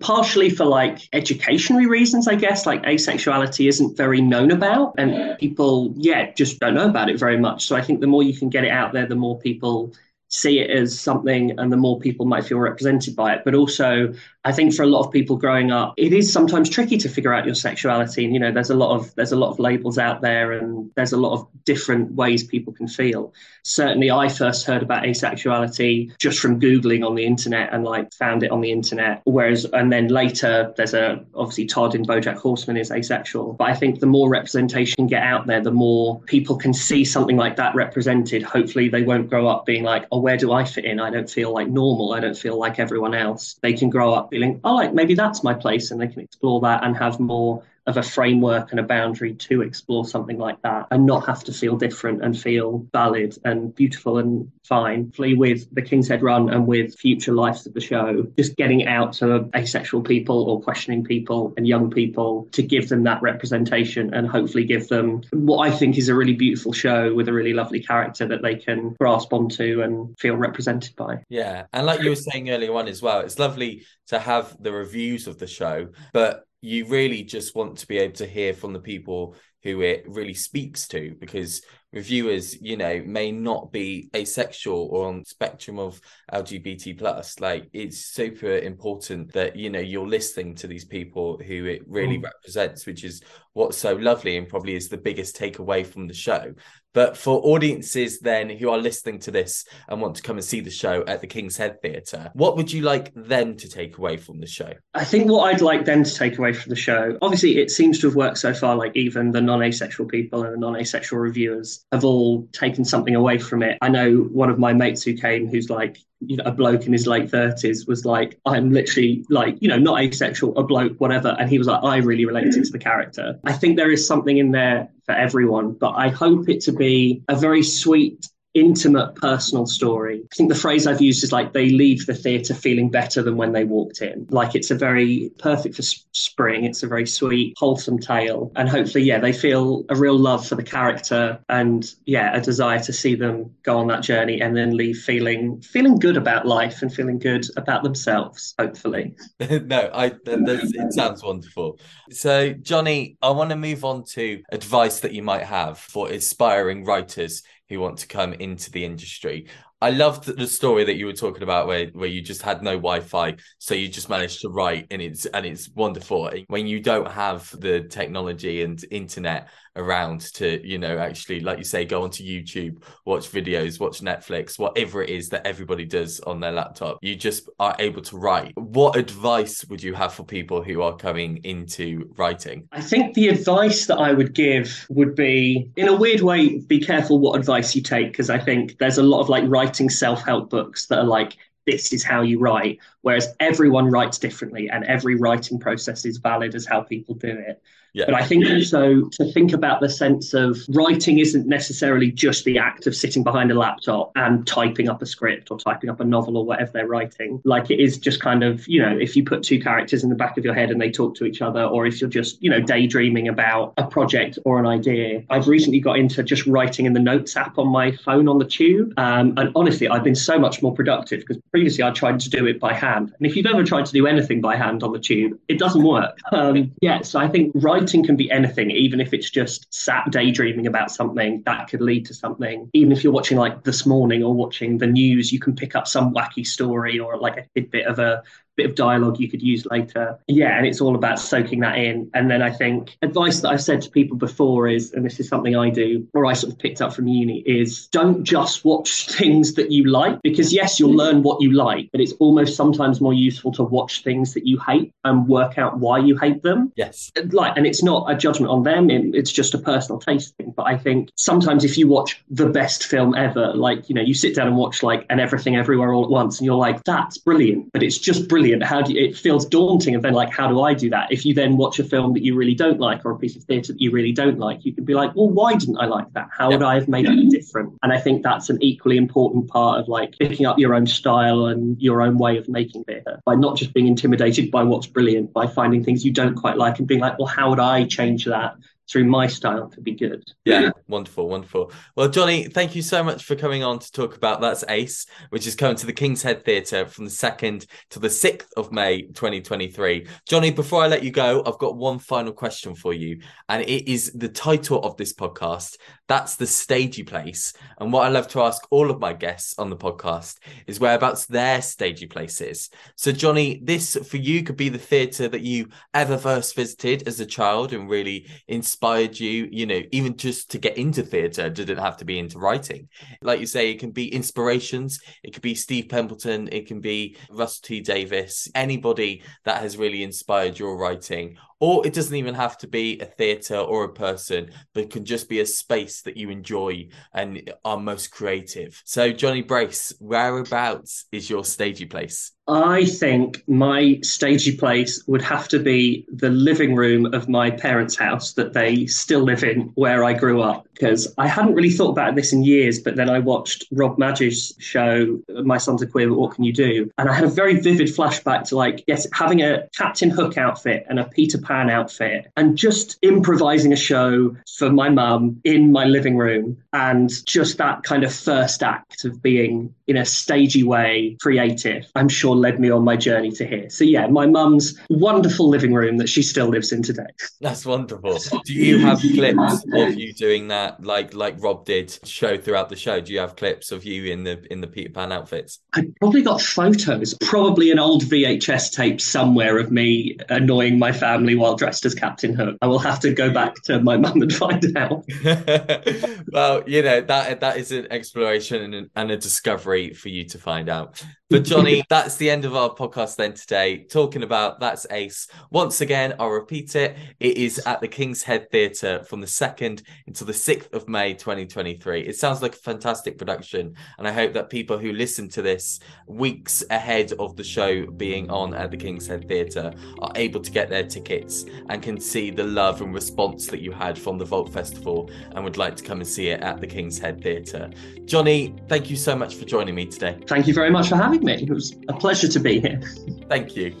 partially 0.00 0.50
for 0.50 0.64
like 0.64 1.08
educationary 1.12 1.86
reasons, 1.86 2.28
I 2.28 2.34
guess, 2.34 2.66
like 2.66 2.82
asexuality 2.82 3.68
isn't 3.68 3.96
very 3.96 4.20
known 4.20 4.50
about, 4.50 4.94
and 4.98 5.38
people, 5.38 5.94
yeah, 5.96 6.32
just 6.32 6.60
don't 6.60 6.74
know 6.74 6.88
about 6.88 7.08
it 7.08 7.18
very 7.18 7.38
much. 7.38 7.66
So 7.66 7.76
I 7.76 7.82
think 7.82 8.00
the 8.00 8.06
more 8.06 8.22
you 8.22 8.36
can 8.36 8.50
get 8.50 8.64
it 8.64 8.70
out 8.70 8.92
there, 8.92 9.06
the 9.06 9.14
more 9.14 9.38
people 9.38 9.94
see 10.30 10.60
it 10.60 10.70
as 10.70 10.98
something 10.98 11.58
and 11.58 11.72
the 11.72 11.76
more 11.76 11.98
people 11.98 12.24
might 12.24 12.44
feel 12.44 12.58
represented 12.58 13.16
by 13.16 13.34
it. 13.34 13.42
But 13.44 13.54
also 13.54 14.14
i 14.44 14.52
think 14.52 14.72
for 14.72 14.84
a 14.84 14.86
lot 14.86 15.04
of 15.04 15.12
people 15.12 15.36
growing 15.36 15.70
up 15.70 15.92
it 15.98 16.14
is 16.14 16.32
sometimes 16.32 16.70
tricky 16.70 16.96
to 16.96 17.10
figure 17.10 17.34
out 17.34 17.44
your 17.44 17.54
sexuality. 17.54 18.24
And 18.24 18.32
you 18.32 18.40
know 18.40 18.52
there's 18.52 18.70
a 18.70 18.76
lot 18.76 18.94
of 18.94 19.14
there's 19.16 19.32
a 19.32 19.36
lot 19.36 19.50
of 19.50 19.58
labels 19.58 19.98
out 19.98 20.22
there 20.22 20.52
and 20.52 20.90
there's 20.94 21.12
a 21.12 21.16
lot 21.16 21.32
of 21.34 21.46
different 21.64 22.12
ways 22.12 22.44
people 22.44 22.72
can 22.72 22.86
feel. 22.86 23.34
Certainly 23.64 24.10
i 24.10 24.28
first 24.28 24.66
heard 24.66 24.82
about 24.82 25.02
asexuality 25.02 26.16
just 26.18 26.38
from 26.38 26.60
googling 26.60 27.04
on 27.06 27.16
the 27.16 27.26
internet 27.26 27.72
and 27.72 27.84
like 27.84 28.14
found 28.14 28.44
it 28.44 28.52
on 28.52 28.60
the 28.60 28.70
internet. 28.70 29.22
Whereas 29.24 29.64
and 29.72 29.92
then 29.92 30.08
later 30.08 30.72
there's 30.76 30.94
a 30.94 31.24
obviously 31.34 31.66
todd 31.66 31.96
in 31.96 32.04
bojack 32.06 32.36
horseman 32.36 32.76
is 32.76 32.92
asexual. 32.92 33.54
But 33.54 33.70
i 33.70 33.74
think 33.74 33.98
the 33.98 34.06
more 34.06 34.28
representation 34.30 35.08
get 35.08 35.24
out 35.24 35.48
there 35.48 35.60
the 35.60 35.72
more 35.72 36.20
people 36.26 36.56
can 36.56 36.72
see 36.72 37.04
something 37.04 37.36
like 37.36 37.56
that 37.56 37.74
represented. 37.74 38.44
Hopefully 38.44 38.88
they 38.88 39.02
won't 39.02 39.28
grow 39.28 39.48
up 39.48 39.66
being 39.66 39.82
like 39.82 40.06
oh 40.12 40.19
where 40.20 40.36
do 40.36 40.52
I 40.52 40.64
fit 40.64 40.84
in? 40.84 41.00
I 41.00 41.10
don't 41.10 41.28
feel 41.28 41.52
like 41.52 41.68
normal. 41.68 42.12
I 42.12 42.20
don't 42.20 42.36
feel 42.36 42.58
like 42.58 42.78
everyone 42.78 43.14
else. 43.14 43.58
They 43.62 43.72
can 43.72 43.90
grow 43.90 44.12
up 44.12 44.30
feeling, 44.30 44.60
oh, 44.64 44.74
like 44.74 44.94
maybe 44.94 45.14
that's 45.14 45.42
my 45.42 45.54
place, 45.54 45.90
and 45.90 46.00
they 46.00 46.08
can 46.08 46.20
explore 46.20 46.60
that 46.60 46.84
and 46.84 46.96
have 46.96 47.20
more 47.20 47.62
of 47.90 47.96
a 47.96 48.02
framework 48.02 48.70
and 48.70 48.80
a 48.80 48.84
boundary 48.84 49.34
to 49.34 49.62
explore 49.62 50.06
something 50.06 50.38
like 50.38 50.62
that 50.62 50.86
and 50.90 51.04
not 51.04 51.26
have 51.26 51.42
to 51.44 51.52
feel 51.52 51.76
different 51.76 52.24
and 52.24 52.40
feel 52.40 52.86
valid 52.92 53.36
and 53.44 53.74
beautiful 53.74 54.18
and 54.18 54.50
fine. 54.64 55.10
Flee 55.10 55.34
with 55.34 55.66
the 55.74 55.82
King's 55.82 56.08
Head 56.08 56.22
Run 56.22 56.48
and 56.48 56.66
with 56.66 56.96
future 56.96 57.32
lives 57.32 57.66
of 57.66 57.74
the 57.74 57.80
show, 57.80 58.26
just 58.38 58.56
getting 58.56 58.86
out 58.86 59.12
to 59.14 59.50
asexual 59.54 60.02
people 60.02 60.48
or 60.48 60.62
questioning 60.62 61.02
people 61.02 61.52
and 61.56 61.66
young 61.66 61.90
people 61.90 62.48
to 62.52 62.62
give 62.62 62.88
them 62.88 63.02
that 63.02 63.20
representation 63.20 64.14
and 64.14 64.28
hopefully 64.28 64.64
give 64.64 64.86
them 64.88 65.22
what 65.32 65.68
I 65.68 65.72
think 65.76 65.98
is 65.98 66.08
a 66.08 66.14
really 66.14 66.34
beautiful 66.34 66.72
show 66.72 67.12
with 67.12 67.28
a 67.28 67.32
really 67.32 67.52
lovely 67.52 67.80
character 67.80 68.26
that 68.28 68.42
they 68.42 68.54
can 68.54 68.94
grasp 69.00 69.32
onto 69.32 69.82
and 69.82 70.16
feel 70.18 70.36
represented 70.36 70.94
by. 70.94 71.24
Yeah. 71.28 71.64
And 71.72 71.86
like 71.86 72.02
you 72.02 72.10
were 72.10 72.16
saying 72.16 72.50
earlier 72.50 72.72
on 72.74 72.86
as 72.86 73.02
well, 73.02 73.20
it's 73.20 73.40
lovely 73.40 73.84
to 74.08 74.20
have 74.20 74.56
the 74.62 74.70
reviews 74.70 75.26
of 75.26 75.38
the 75.38 75.48
show, 75.48 75.88
but 76.12 76.44
you 76.62 76.86
really 76.86 77.22
just 77.22 77.54
want 77.54 77.78
to 77.78 77.86
be 77.86 77.98
able 77.98 78.14
to 78.14 78.26
hear 78.26 78.52
from 78.52 78.72
the 78.72 78.80
people 78.80 79.34
who 79.62 79.82
it 79.82 80.04
really 80.08 80.34
speaks 80.34 80.88
to 80.88 81.14
because 81.20 81.62
reviewers 81.92 82.60
you 82.62 82.76
know 82.76 83.02
may 83.04 83.32
not 83.32 83.72
be 83.72 84.08
asexual 84.14 84.88
or 84.92 85.08
on 85.08 85.24
spectrum 85.24 85.78
of 85.78 86.00
lgbt 86.32 86.96
plus 86.96 87.40
like 87.40 87.68
it's 87.72 88.06
super 88.06 88.58
important 88.58 89.32
that 89.32 89.56
you 89.56 89.70
know 89.70 89.80
you're 89.80 90.06
listening 90.06 90.54
to 90.54 90.68
these 90.68 90.84
people 90.84 91.38
who 91.38 91.64
it 91.66 91.82
really 91.88 92.18
mm. 92.18 92.24
represents 92.24 92.86
which 92.86 93.02
is 93.02 93.22
what's 93.54 93.76
so 93.76 93.94
lovely 93.96 94.36
and 94.36 94.48
probably 94.48 94.76
is 94.76 94.88
the 94.88 94.96
biggest 94.96 95.36
takeaway 95.36 95.84
from 95.84 96.06
the 96.06 96.14
show 96.14 96.54
but 96.92 97.16
for 97.16 97.40
audiences 97.44 98.18
then 98.18 98.50
who 98.50 98.70
are 98.70 98.78
listening 98.78 99.20
to 99.20 99.30
this 99.30 99.64
and 99.88 100.00
want 100.00 100.16
to 100.16 100.22
come 100.22 100.36
and 100.36 100.44
see 100.44 100.60
the 100.60 100.70
show 100.70 101.04
at 101.06 101.20
the 101.20 101.26
King's 101.26 101.56
Head 101.56 101.80
Theatre, 101.82 102.30
what 102.34 102.56
would 102.56 102.72
you 102.72 102.82
like 102.82 103.12
them 103.14 103.56
to 103.58 103.68
take 103.68 103.98
away 103.98 104.16
from 104.16 104.40
the 104.40 104.46
show? 104.46 104.72
I 104.94 105.04
think 105.04 105.30
what 105.30 105.44
I'd 105.44 105.60
like 105.60 105.84
them 105.84 106.02
to 106.02 106.14
take 106.14 106.38
away 106.38 106.52
from 106.52 106.70
the 106.70 106.76
show, 106.76 107.16
obviously, 107.22 107.58
it 107.58 107.70
seems 107.70 108.00
to 108.00 108.08
have 108.08 108.16
worked 108.16 108.38
so 108.38 108.52
far. 108.52 108.74
Like 108.74 108.96
even 108.96 109.30
the 109.30 109.40
non-asexual 109.50 110.06
people 110.06 110.44
and 110.44 110.54
the 110.54 110.58
non-asexual 110.58 111.18
reviewers 111.18 111.84
have 111.92 112.04
all 112.04 112.46
taken 112.52 112.84
something 112.84 113.16
away 113.16 113.38
from 113.38 113.62
it. 113.62 113.78
I 113.82 113.88
know 113.88 114.28
one 114.32 114.48
of 114.48 114.58
my 114.58 114.72
mates 114.72 115.02
who 115.02 115.14
came, 115.14 115.48
who's 115.48 115.68
like, 115.68 115.98
you 116.20 116.36
know, 116.36 116.44
a 116.44 116.52
bloke 116.52 116.86
in 116.86 116.92
his 116.92 117.06
late 117.06 117.30
30s 117.30 117.88
was 117.88 118.04
like, 118.04 118.38
I'm 118.46 118.70
literally 118.72 119.24
like, 119.28 119.56
you 119.60 119.68
know, 119.68 119.78
not 119.78 120.00
asexual, 120.00 120.56
a 120.56 120.62
bloke, 120.62 121.00
whatever. 121.00 121.34
And 121.38 121.50
he 121.50 121.58
was 121.58 121.66
like, 121.66 121.82
I 121.82 121.96
really 121.96 122.26
related 122.26 122.52
to 122.52 122.70
the 122.70 122.78
character. 122.78 123.40
I 123.44 123.52
think 123.52 123.76
there 123.76 123.90
is 123.90 124.06
something 124.06 124.36
in 124.36 124.50
there 124.52 124.88
for 125.04 125.12
everyone, 125.12 125.72
but 125.72 125.92
I 125.92 126.10
hope 126.10 126.48
it 126.48 126.60
to 126.62 126.72
be 126.72 127.22
a 127.28 127.34
very 127.34 127.62
sweet 127.62 128.28
intimate 128.54 129.14
personal 129.14 129.66
story. 129.66 130.22
I 130.24 130.34
think 130.34 130.48
the 130.48 130.58
phrase 130.58 130.86
I've 130.86 131.00
used 131.00 131.22
is 131.22 131.32
like 131.32 131.52
they 131.52 131.70
leave 131.70 132.06
the 132.06 132.14
theatre 132.14 132.54
feeling 132.54 132.90
better 132.90 133.22
than 133.22 133.36
when 133.36 133.52
they 133.52 133.64
walked 133.64 134.02
in. 134.02 134.26
Like 134.30 134.54
it's 134.54 134.70
a 134.70 134.74
very 134.74 135.30
perfect 135.38 135.76
for 135.76 135.82
spring. 135.82 136.64
It's 136.64 136.82
a 136.82 136.88
very 136.88 137.06
sweet, 137.06 137.54
wholesome 137.58 137.98
tale. 137.98 138.50
And 138.56 138.68
hopefully, 138.68 139.04
yeah, 139.04 139.18
they 139.18 139.32
feel 139.32 139.84
a 139.88 139.96
real 139.96 140.18
love 140.18 140.46
for 140.46 140.56
the 140.56 140.62
character 140.62 141.38
and 141.48 141.88
yeah, 142.06 142.36
a 142.36 142.40
desire 142.40 142.80
to 142.80 142.92
see 142.92 143.14
them 143.14 143.54
go 143.62 143.78
on 143.78 143.86
that 143.88 144.02
journey 144.02 144.40
and 144.40 144.56
then 144.56 144.76
leave 144.76 144.98
feeling 144.98 145.60
feeling 145.60 145.98
good 145.98 146.16
about 146.16 146.46
life 146.46 146.82
and 146.82 146.92
feeling 146.92 147.18
good 147.18 147.46
about 147.56 147.84
themselves, 147.84 148.54
hopefully. 148.58 149.14
no, 149.40 149.90
I 149.94 150.12
it 150.26 150.92
sounds 150.92 151.22
wonderful. 151.22 151.78
So, 152.10 152.52
Jonny, 152.52 153.16
I 153.22 153.30
want 153.30 153.50
to 153.50 153.56
move 153.56 153.84
on 153.84 154.04
to 154.10 154.42
advice 154.50 155.00
that 155.00 155.12
you 155.12 155.22
might 155.22 155.44
have 155.44 155.78
for 155.78 156.08
aspiring 156.08 156.84
writers 156.84 157.42
who 157.70 157.80
want 157.80 157.96
to 157.98 158.06
come 158.06 158.34
into 158.34 158.70
the 158.70 158.84
industry. 158.84 159.46
I 159.80 159.90
loved 159.90 160.26
the 160.26 160.46
story 160.46 160.84
that 160.84 160.96
you 160.96 161.06
were 161.06 161.14
talking 161.14 161.42
about 161.42 161.66
where, 161.66 161.86
where 161.94 162.08
you 162.08 162.20
just 162.20 162.42
had 162.42 162.62
no 162.62 162.72
Wi-Fi, 162.72 163.36
so 163.56 163.74
you 163.74 163.88
just 163.88 164.10
managed 164.10 164.42
to 164.42 164.50
write 164.50 164.86
and 164.90 165.00
it's 165.00 165.24
and 165.24 165.46
it's 165.46 165.70
wonderful. 165.70 166.30
When 166.48 166.66
you 166.66 166.80
don't 166.80 167.10
have 167.10 167.50
the 167.58 167.84
technology 167.84 168.62
and 168.62 168.84
internet 168.90 169.48
around 169.76 170.20
to, 170.34 170.66
you 170.66 170.78
know, 170.78 170.98
actually, 170.98 171.40
like 171.40 171.58
you 171.58 171.64
say, 171.64 171.84
go 171.84 172.02
onto 172.02 172.24
YouTube, 172.24 172.82
watch 173.04 173.30
videos, 173.30 173.80
watch 173.80 174.00
Netflix, 174.00 174.58
whatever 174.58 175.02
it 175.02 175.10
is 175.10 175.28
that 175.30 175.46
everybody 175.46 175.84
does 175.84 176.20
on 176.20 176.40
their 176.40 176.52
laptop, 176.52 176.98
you 177.02 177.16
just 177.16 177.48
are 177.58 177.74
able 177.78 178.02
to 178.02 178.16
write. 178.16 178.52
What 178.56 178.96
advice 178.96 179.64
would 179.66 179.82
you 179.82 179.94
have 179.94 180.12
for 180.14 180.24
people 180.24 180.62
who 180.62 180.82
are 180.82 180.96
coming 180.96 181.38
into 181.44 182.12
writing? 182.16 182.68
I 182.72 182.80
think 182.80 183.14
the 183.14 183.28
advice 183.28 183.86
that 183.86 183.98
I 183.98 184.12
would 184.12 184.34
give 184.34 184.86
would 184.90 185.14
be, 185.14 185.70
in 185.76 185.88
a 185.88 185.96
weird 185.96 186.20
way, 186.20 186.58
be 186.58 186.80
careful 186.80 187.18
what 187.18 187.38
advice 187.38 187.74
you 187.74 187.82
take, 187.82 188.12
because 188.12 188.30
I 188.30 188.38
think 188.38 188.78
there's 188.78 188.98
a 188.98 189.02
lot 189.02 189.20
of 189.20 189.28
like 189.28 189.44
writing 189.46 189.88
self-help 189.88 190.50
books 190.50 190.86
that 190.86 190.98
are 190.98 191.04
like 191.04 191.36
this 191.66 191.92
is 191.92 192.02
how 192.02 192.22
you 192.22 192.38
write 192.38 192.78
whereas 193.02 193.34
everyone 193.38 193.90
writes 193.90 194.18
differently 194.18 194.68
and 194.70 194.82
every 194.84 195.14
writing 195.14 195.58
process 195.58 196.04
is 196.04 196.16
valid 196.16 196.54
as 196.54 196.66
how 196.66 196.80
people 196.80 197.14
do 197.14 197.28
it 197.28 197.62
yeah. 197.92 198.04
But 198.06 198.14
I 198.14 198.24
think 198.24 198.46
also 198.48 199.08
to 199.08 199.32
think 199.32 199.52
about 199.52 199.80
the 199.80 199.88
sense 199.88 200.32
of 200.34 200.58
writing 200.68 201.18
isn't 201.18 201.46
necessarily 201.46 202.10
just 202.10 202.44
the 202.44 202.58
act 202.58 202.86
of 202.86 202.94
sitting 202.94 203.24
behind 203.24 203.50
a 203.50 203.54
laptop 203.54 204.12
and 204.14 204.46
typing 204.46 204.88
up 204.88 205.02
a 205.02 205.06
script 205.06 205.50
or 205.50 205.58
typing 205.58 205.90
up 205.90 206.00
a 206.00 206.04
novel 206.04 206.36
or 206.36 206.44
whatever 206.44 206.70
they're 206.72 206.86
writing. 206.86 207.40
Like 207.44 207.70
it 207.70 207.80
is 207.80 207.98
just 207.98 208.20
kind 208.20 208.44
of, 208.44 208.66
you 208.68 208.80
know, 208.80 208.96
if 208.96 209.16
you 209.16 209.24
put 209.24 209.42
two 209.42 209.60
characters 209.60 210.04
in 210.04 210.10
the 210.10 210.16
back 210.16 210.38
of 210.38 210.44
your 210.44 210.54
head 210.54 210.70
and 210.70 210.80
they 210.80 210.90
talk 210.90 211.16
to 211.16 211.24
each 211.24 211.42
other, 211.42 211.64
or 211.64 211.86
if 211.86 212.00
you're 212.00 212.10
just, 212.10 212.40
you 212.42 212.50
know, 212.50 212.60
daydreaming 212.60 213.28
about 213.28 213.74
a 213.76 213.86
project 213.86 214.38
or 214.44 214.60
an 214.60 214.66
idea. 214.66 215.24
I've 215.30 215.48
recently 215.48 215.80
got 215.80 215.98
into 215.98 216.22
just 216.22 216.46
writing 216.46 216.86
in 216.86 216.92
the 216.92 217.00
notes 217.00 217.36
app 217.36 217.58
on 217.58 217.68
my 217.68 217.92
phone 217.92 218.28
on 218.28 218.38
the 218.38 218.44
tube. 218.44 218.92
Um, 218.98 219.34
and 219.36 219.50
honestly, 219.56 219.88
I've 219.88 220.04
been 220.04 220.14
so 220.14 220.38
much 220.38 220.62
more 220.62 220.72
productive 220.72 221.20
because 221.20 221.38
previously 221.50 221.82
I 221.82 221.90
tried 221.90 222.20
to 222.20 222.30
do 222.30 222.46
it 222.46 222.60
by 222.60 222.72
hand. 222.72 223.12
And 223.18 223.26
if 223.26 223.34
you've 223.34 223.46
ever 223.46 223.64
tried 223.64 223.86
to 223.86 223.92
do 223.92 224.06
anything 224.06 224.40
by 224.40 224.56
hand 224.56 224.82
on 224.82 224.92
the 224.92 225.00
tube, 225.00 225.38
it 225.48 225.58
doesn't 225.58 225.82
work. 225.82 226.18
Um, 226.32 226.72
yeah, 226.80 227.02
so 227.02 227.18
I 227.18 227.26
think 227.26 227.52
writing 227.54 227.79
writing 227.80 228.04
can 228.04 228.16
be 228.16 228.30
anything, 228.30 228.70
even 228.70 229.00
if 229.00 229.12
it's 229.12 229.30
just 229.30 229.72
sat 229.72 230.10
daydreaming 230.10 230.66
about 230.66 230.90
something 230.90 231.42
that 231.46 231.68
could 231.68 231.80
lead 231.80 232.06
to 232.06 232.14
something. 232.14 232.68
Even 232.74 232.92
if 232.92 233.02
you're 233.02 233.12
watching 233.12 233.38
like 233.38 233.64
this 233.64 233.86
morning 233.86 234.22
or 234.22 234.34
watching 234.34 234.78
the 234.78 234.86
news, 234.86 235.32
you 235.32 235.38
can 235.38 235.54
pick 235.56 235.74
up 235.74 235.86
some 235.86 236.14
wacky 236.14 236.46
story 236.46 236.98
or 236.98 237.18
like 237.18 237.36
a 237.36 237.46
tidbit 237.54 237.86
of 237.86 237.98
a 237.98 238.22
bit 238.60 238.68
of 238.68 238.76
dialogue 238.76 239.18
you 239.18 239.28
could 239.28 239.40
use 239.40 239.66
later. 239.70 240.18
Yeah, 240.26 240.56
and 240.58 240.66
it's 240.66 240.82
all 240.82 240.94
about 240.94 241.18
soaking 241.18 241.60
that 241.60 241.78
in. 241.78 242.10
And 242.12 242.30
then 242.30 242.42
I 242.42 242.50
think 242.50 242.98
advice 243.00 243.40
that 243.40 243.48
I've 243.48 243.62
said 243.62 243.80
to 243.82 243.90
people 243.90 244.18
before 244.18 244.68
is, 244.68 244.92
and 244.92 245.04
this 245.04 245.18
is 245.18 245.28
something 245.28 245.56
I 245.56 245.70
do, 245.70 246.06
or 246.12 246.26
I 246.26 246.34
sort 246.34 246.52
of 246.52 246.58
picked 246.58 246.82
up 246.82 246.92
from 246.92 247.08
uni, 247.08 247.40
is 247.40 247.86
don't 247.86 248.22
just 248.22 248.64
watch 248.64 249.06
things 249.20 249.54
that 249.54 249.70
you 249.70 249.84
like, 249.84 250.20
because 250.22 250.52
yes, 250.52 250.78
you'll 250.78 250.94
learn 250.94 251.22
what 251.22 251.40
you 251.40 251.52
like, 251.52 251.88
but 251.90 252.02
it's 252.02 252.12
almost 252.20 252.54
sometimes 252.54 253.00
more 253.00 253.14
useful 253.14 253.50
to 253.52 253.62
watch 253.62 254.02
things 254.04 254.34
that 254.34 254.46
you 254.46 254.58
hate 254.58 254.92
and 255.04 255.26
work 255.26 255.56
out 255.56 255.78
why 255.78 255.98
you 255.98 256.18
hate 256.18 256.42
them. 256.42 256.70
Yes. 256.76 257.10
Like, 257.30 257.56
and 257.56 257.66
it's 257.66 257.82
not 257.82 258.10
a 258.10 258.14
judgment 258.14 258.50
on 258.50 258.62
them, 258.64 258.90
it's 258.90 259.32
just 259.32 259.54
a 259.54 259.58
personal 259.58 259.98
taste 259.98 260.36
thing. 260.36 260.52
But 260.54 260.66
I 260.66 260.76
think 260.76 261.08
sometimes 261.16 261.64
if 261.64 261.78
you 261.78 261.88
watch 261.88 262.22
the 262.28 262.46
best 262.46 262.84
film 262.84 263.14
ever, 263.14 263.54
like, 263.54 263.88
you 263.88 263.94
know, 263.94 264.02
you 264.02 264.12
sit 264.12 264.34
down 264.34 264.48
and 264.48 264.56
watch 264.56 264.82
like 264.82 265.06
an 265.08 265.18
Everything 265.18 265.56
Everywhere 265.56 265.94
All 265.94 266.04
at 266.04 266.10
Once, 266.10 266.38
and 266.38 266.44
you're 266.44 266.56
like, 266.56 266.84
that's 266.84 267.16
brilliant, 267.16 267.72
but 267.72 267.82
it's 267.82 267.98
just 267.98 268.28
brilliant 268.28 268.49
brilliant. 268.50 268.62
How 268.68 268.82
do 268.82 268.92
you, 268.92 269.08
it 269.08 269.16
feels 269.16 269.46
daunting, 269.46 269.94
and 269.94 270.02
then 270.02 270.12
like, 270.12 270.30
how 270.30 270.48
do 270.48 270.60
I 270.60 270.74
do 270.74 270.90
that? 270.90 271.12
If 271.12 271.24
you 271.24 271.34
then 271.34 271.56
watch 271.56 271.78
a 271.78 271.84
film 271.84 272.12
that 272.14 272.22
you 272.22 272.34
really 272.34 272.54
don't 272.54 272.80
like 272.80 273.04
or 273.04 273.12
a 273.12 273.18
piece 273.18 273.36
of 273.36 273.44
theatre 273.44 273.72
that 273.72 273.80
you 273.80 273.90
really 273.90 274.12
don't 274.12 274.38
like, 274.38 274.64
you 274.64 274.72
can 274.72 274.84
be 274.84 274.94
like, 274.94 275.14
well, 275.14 275.28
why 275.28 275.54
didn't 275.54 275.78
I 275.78 275.86
like 275.86 276.12
that? 276.14 276.28
How 276.36 276.50
would 276.50 276.62
I 276.62 276.74
have 276.74 276.88
made 276.88 277.06
it 277.06 277.30
different? 277.30 277.78
And 277.82 277.92
I 277.92 277.98
think 277.98 278.22
that's 278.22 278.50
an 278.50 278.62
equally 278.62 278.96
important 278.96 279.48
part 279.48 279.80
of 279.80 279.88
like 279.88 280.16
picking 280.18 280.46
up 280.46 280.58
your 280.58 280.74
own 280.74 280.86
style 280.86 281.46
and 281.46 281.80
your 281.80 282.02
own 282.02 282.18
way 282.18 282.36
of 282.38 282.48
making 282.48 282.84
theatre 282.84 283.20
by 283.24 283.34
not 283.34 283.56
just 283.56 283.72
being 283.72 283.86
intimidated 283.86 284.50
by 284.50 284.62
what's 284.62 284.86
brilliant, 284.86 285.32
by 285.32 285.46
finding 285.46 285.84
things 285.84 286.04
you 286.04 286.12
don't 286.12 286.34
quite 286.34 286.56
like 286.56 286.78
and 286.78 286.88
being 286.88 287.00
like, 287.00 287.18
well, 287.18 287.28
how 287.28 287.50
would 287.50 287.60
I 287.60 287.84
change 287.84 288.24
that 288.24 288.54
through 288.90 289.04
my 289.04 289.26
style 289.26 289.68
to 289.70 289.80
be 289.80 289.92
good. 289.92 290.24
Yeah, 290.44 290.70
wonderful, 290.88 291.28
wonderful. 291.28 291.72
Well, 291.94 292.08
Jonny, 292.08 292.44
thank 292.44 292.74
you 292.74 292.82
so 292.82 293.04
much 293.04 293.24
for 293.24 293.36
coming 293.36 293.62
on 293.62 293.78
to 293.78 293.92
talk 293.92 294.16
about 294.16 294.40
That's 294.40 294.64
Ace, 294.68 295.06
which 295.28 295.46
is 295.46 295.54
coming 295.54 295.76
to 295.76 295.86
the 295.86 295.92
King's 295.92 296.22
Head 296.22 296.44
Theatre 296.44 296.86
from 296.86 297.04
the 297.04 297.10
2nd 297.10 297.66
to 297.90 297.98
the 298.00 298.08
6th 298.08 298.52
of 298.56 298.72
May 298.72 299.02
2023. 299.02 300.08
Jonny, 300.28 300.50
before 300.50 300.82
I 300.82 300.88
let 300.88 301.04
you 301.04 301.12
go, 301.12 301.42
I've 301.46 301.58
got 301.58 301.76
one 301.76 302.00
final 302.00 302.32
question 302.32 302.74
for 302.74 302.92
you, 302.92 303.20
and 303.48 303.62
it 303.62 303.88
is 303.88 304.12
the 304.12 304.28
title 304.28 304.82
of 304.82 304.96
this 304.96 305.12
podcast. 305.12 305.76
That's 306.08 306.34
the 306.34 306.46
stagey 306.46 307.04
place. 307.04 307.52
And 307.78 307.92
what 307.92 308.04
I 308.04 308.08
love 308.08 308.26
to 308.28 308.42
ask 308.42 308.66
all 308.70 308.90
of 308.90 308.98
my 308.98 309.12
guests 309.12 309.56
on 309.56 309.70
the 309.70 309.76
podcast 309.76 310.38
is 310.66 310.80
whereabouts 310.80 311.26
their 311.26 311.62
stagey 311.62 312.08
place 312.08 312.40
is. 312.40 312.70
So, 312.96 313.12
Jonny, 313.12 313.60
this 313.62 313.96
for 313.96 314.16
you 314.16 314.42
could 314.42 314.56
be 314.56 314.68
the 314.68 314.78
theatre 314.78 315.28
that 315.28 315.42
you 315.42 315.68
ever 315.94 316.18
first 316.18 316.56
visited 316.56 317.06
as 317.06 317.20
a 317.20 317.26
child 317.26 317.72
and 317.72 317.88
really 317.88 318.28
inspired 318.48 318.79
inspired 318.80 319.20
you, 319.20 319.46
you 319.52 319.66
know, 319.66 319.82
even 319.92 320.16
just 320.16 320.50
to 320.50 320.58
get 320.58 320.78
into 320.78 321.02
theatre, 321.02 321.50
didn't 321.50 321.76
have 321.76 321.98
to 321.98 322.04
be 322.06 322.18
into 322.18 322.38
writing. 322.38 322.88
Like 323.20 323.38
you 323.38 323.44
say, 323.44 323.70
it 323.70 323.78
can 323.78 323.90
be 323.90 324.10
inspirations, 324.12 325.00
it 325.22 325.34
could 325.34 325.42
be 325.42 325.54
Steve 325.54 325.90
Pemberton, 325.90 326.48
it 326.50 326.66
can 326.66 326.80
be 326.80 327.18
Russell 327.28 327.60
T 327.62 327.80
Davies 327.80 328.50
anybody 328.54 329.22
that 329.44 329.60
has 329.60 329.76
really 329.76 330.02
inspired 330.02 330.58
your 330.58 330.78
writing 330.78 331.36
or 331.60 331.86
it 331.86 331.92
doesn't 331.92 332.16
even 332.16 332.34
have 332.34 332.58
to 332.58 332.66
be 332.66 332.98
a 333.00 333.04
theatre 333.04 333.56
or 333.56 333.84
a 333.84 333.92
person, 333.92 334.50
but 334.74 334.84
it 334.84 334.90
can 334.90 335.04
just 335.04 335.28
be 335.28 335.40
a 335.40 335.46
space 335.46 336.02
that 336.02 336.16
you 336.16 336.30
enjoy 336.30 336.88
and 337.14 337.52
are 337.64 337.78
most 337.78 338.10
creative. 338.10 338.82
So, 338.84 339.12
Jonny 339.12 339.42
Brace, 339.42 339.92
whereabouts 340.00 341.04
is 341.12 341.30
your 341.30 341.44
stagey 341.44 341.86
place? 341.86 342.32
I 342.50 342.84
think 342.84 343.44
my 343.46 344.00
stagey 344.02 344.56
place 344.56 345.04
would 345.06 345.22
have 345.22 345.46
to 345.48 345.60
be 345.60 346.04
the 346.08 346.30
living 346.30 346.74
room 346.74 347.14
of 347.14 347.28
my 347.28 347.48
parents' 347.48 347.96
house 347.96 348.32
that 348.32 348.52
they 348.52 348.86
still 348.86 349.20
live 349.20 349.44
in 349.44 349.70
where 349.76 350.02
I 350.02 350.14
grew 350.14 350.42
up. 350.42 350.66
Because 350.72 351.14
I 351.16 351.28
hadn't 351.28 351.54
really 351.54 351.70
thought 351.70 351.90
about 351.90 352.16
this 352.16 352.32
in 352.32 352.42
years, 352.42 352.80
but 352.80 352.96
then 352.96 353.10
I 353.10 353.18
watched 353.18 353.66
Rob 353.70 353.98
Madge's 353.98 354.54
show, 354.58 355.20
My 355.44 355.58
Son's 355.58 355.82
a 355.82 355.86
Queer, 355.86 356.08
but 356.08 356.18
What 356.18 356.34
Can 356.34 356.42
You 356.42 356.54
Do? 356.54 356.90
And 356.98 357.08
I 357.08 357.12
had 357.12 357.24
a 357.24 357.28
very 357.28 357.60
vivid 357.60 357.88
flashback 357.88 358.48
to 358.48 358.56
like, 358.56 358.82
yes, 358.86 359.06
having 359.12 359.42
a 359.42 359.68
Captain 359.76 360.10
Hook 360.10 360.38
outfit 360.38 360.86
and 360.88 360.98
a 360.98 361.04
Peter 361.04 361.38
Pan 361.50 361.68
outfit 361.68 362.30
and 362.36 362.56
just 362.56 362.96
improvising 363.02 363.72
a 363.72 363.76
show 363.76 364.36
for 364.56 364.70
my 364.70 364.88
mum 364.88 365.40
in 365.42 365.72
my 365.72 365.84
living 365.84 366.16
room. 366.16 366.56
And 366.72 367.10
just 367.26 367.58
that 367.58 367.82
kind 367.82 368.04
of 368.04 368.14
first 368.14 368.62
act 368.62 369.04
of 369.04 369.20
being 369.20 369.74
in 369.88 369.96
a 369.96 370.06
stagey 370.06 370.62
way 370.62 371.16
creative, 371.20 371.90
I'm 371.96 372.08
sure 372.08 372.36
led 372.36 372.60
me 372.60 372.70
on 372.70 372.84
my 372.84 372.94
journey 372.94 373.32
to 373.32 373.44
here. 373.44 373.68
So 373.68 373.82
yeah, 373.82 374.06
my 374.06 374.26
mum's 374.26 374.78
wonderful 374.88 375.48
living 375.48 375.74
room 375.74 375.96
that 375.96 376.08
she 376.08 376.22
still 376.22 376.46
lives 376.46 376.70
in 376.70 376.84
today. 376.84 377.08
That's 377.40 377.66
wonderful. 377.66 378.18
Do 378.44 378.54
you 378.54 378.78
have 378.78 379.00
clips 379.00 379.64
of 379.72 379.94
you 379.94 380.12
doing 380.12 380.48
that, 380.48 380.84
like 380.84 381.14
like 381.14 381.42
Rob 381.42 381.64
did, 381.64 381.98
show 382.04 382.36
throughout 382.36 382.68
the 382.68 382.76
show? 382.76 383.00
Do 383.00 383.12
you 383.12 383.18
have 383.18 383.34
clips 383.34 383.72
of 383.72 383.84
you 383.84 384.12
in 384.12 384.22
the 384.22 384.40
in 384.52 384.60
the 384.60 384.68
Peter 384.68 384.90
Pan 384.90 385.10
outfits? 385.10 385.58
I 385.74 385.86
probably 385.98 386.22
got 386.22 386.40
photos, 386.40 387.16
probably 387.20 387.72
an 387.72 387.80
old 387.80 388.04
VHS 388.04 388.72
tape 388.72 389.00
somewhere 389.00 389.58
of 389.58 389.72
me 389.72 390.16
annoying 390.28 390.78
my 390.78 390.92
family 390.92 391.34
while 391.40 391.56
dressed 391.56 391.84
as 391.86 391.94
Captain 391.94 392.34
Hook. 392.34 392.56
I 392.62 392.66
will 392.66 392.78
have 392.78 393.00
to 393.00 393.12
go 393.12 393.32
back 393.32 393.54
to 393.64 393.80
my 393.80 393.96
mum 393.96 394.22
and 394.22 394.32
find 394.32 394.76
out. 394.76 395.04
well, 396.32 396.62
you 396.66 396.82
know 396.82 397.00
that 397.00 397.40
that 397.40 397.56
is 397.56 397.72
an 397.72 397.86
exploration 397.90 398.74
and, 398.74 398.90
and 398.94 399.10
a 399.10 399.16
discovery 399.16 399.92
for 399.94 400.08
you 400.08 400.24
to 400.26 400.38
find 400.38 400.68
out. 400.68 401.02
But 401.30 401.44
Jonny, 401.44 401.84
that's 401.88 402.16
the 402.16 402.28
end 402.28 402.44
of 402.44 402.56
our 402.56 402.70
podcast 402.70 403.14
then 403.16 403.34
today, 403.34 403.84
talking 403.84 404.24
about 404.24 404.58
That's 404.58 404.84
Ace. 404.90 405.28
Once 405.50 405.80
again, 405.80 406.14
I'll 406.18 406.30
repeat 406.30 406.74
it. 406.74 406.96
It 407.20 407.36
is 407.36 407.60
at 407.66 407.80
the 407.80 407.86
King's 407.86 408.24
Head 408.24 408.50
Theatre 408.50 409.04
from 409.04 409.20
the 409.20 409.28
2nd 409.28 409.82
until 410.08 410.26
the 410.26 410.32
6th 410.32 410.72
of 410.72 410.88
May 410.88 411.14
2023. 411.14 412.00
It 412.00 412.16
sounds 412.16 412.42
like 412.42 412.54
a 412.54 412.58
fantastic 412.58 413.16
production, 413.16 413.74
and 413.98 414.08
I 414.08 414.12
hope 414.12 414.32
that 414.32 414.50
people 414.50 414.76
who 414.76 414.92
listen 414.92 415.28
to 415.30 415.42
this 415.42 415.78
weeks 416.08 416.64
ahead 416.68 417.12
of 417.20 417.36
the 417.36 417.44
show 417.44 417.86
being 417.86 418.28
on 418.28 418.52
at 418.52 418.72
the 418.72 418.76
King's 418.76 419.06
Head 419.06 419.28
Theatre 419.28 419.72
are 420.00 420.12
able 420.16 420.40
to 420.40 420.50
get 420.50 420.68
their 420.68 420.84
tickets 420.84 421.29
and 421.68 421.82
can 421.82 422.00
see 422.00 422.30
the 422.30 422.44
love 422.44 422.80
and 422.82 422.94
response 422.94 423.46
that 423.48 423.60
you 423.60 423.72
had 423.72 423.98
from 423.98 424.18
the 424.18 424.24
Vault 424.24 424.52
Festival 424.52 425.10
and 425.32 425.44
would 425.44 425.56
like 425.56 425.76
to 425.76 425.84
come 425.84 426.00
and 426.00 426.08
see 426.08 426.28
it 426.28 426.40
at 426.40 426.60
the 426.60 426.66
King's 426.66 426.98
Head 426.98 427.22
Theatre. 427.22 427.70
Jonny, 428.04 428.54
thank 428.68 428.90
you 428.90 428.96
so 428.96 429.14
much 429.16 429.36
for 429.36 429.44
joining 429.44 429.74
me 429.74 429.86
today. 429.86 430.18
Thank 430.26 430.46
you 430.46 430.54
very 430.54 430.70
much 430.70 430.88
for 430.88 430.96
having 430.96 431.24
me. 431.24 431.34
It 431.34 431.50
was 431.50 431.76
a 431.88 431.92
pleasure 431.92 432.28
to 432.28 432.40
be 432.40 432.60
here. 432.60 432.80
Thank 433.28 433.56
you. 433.56 433.74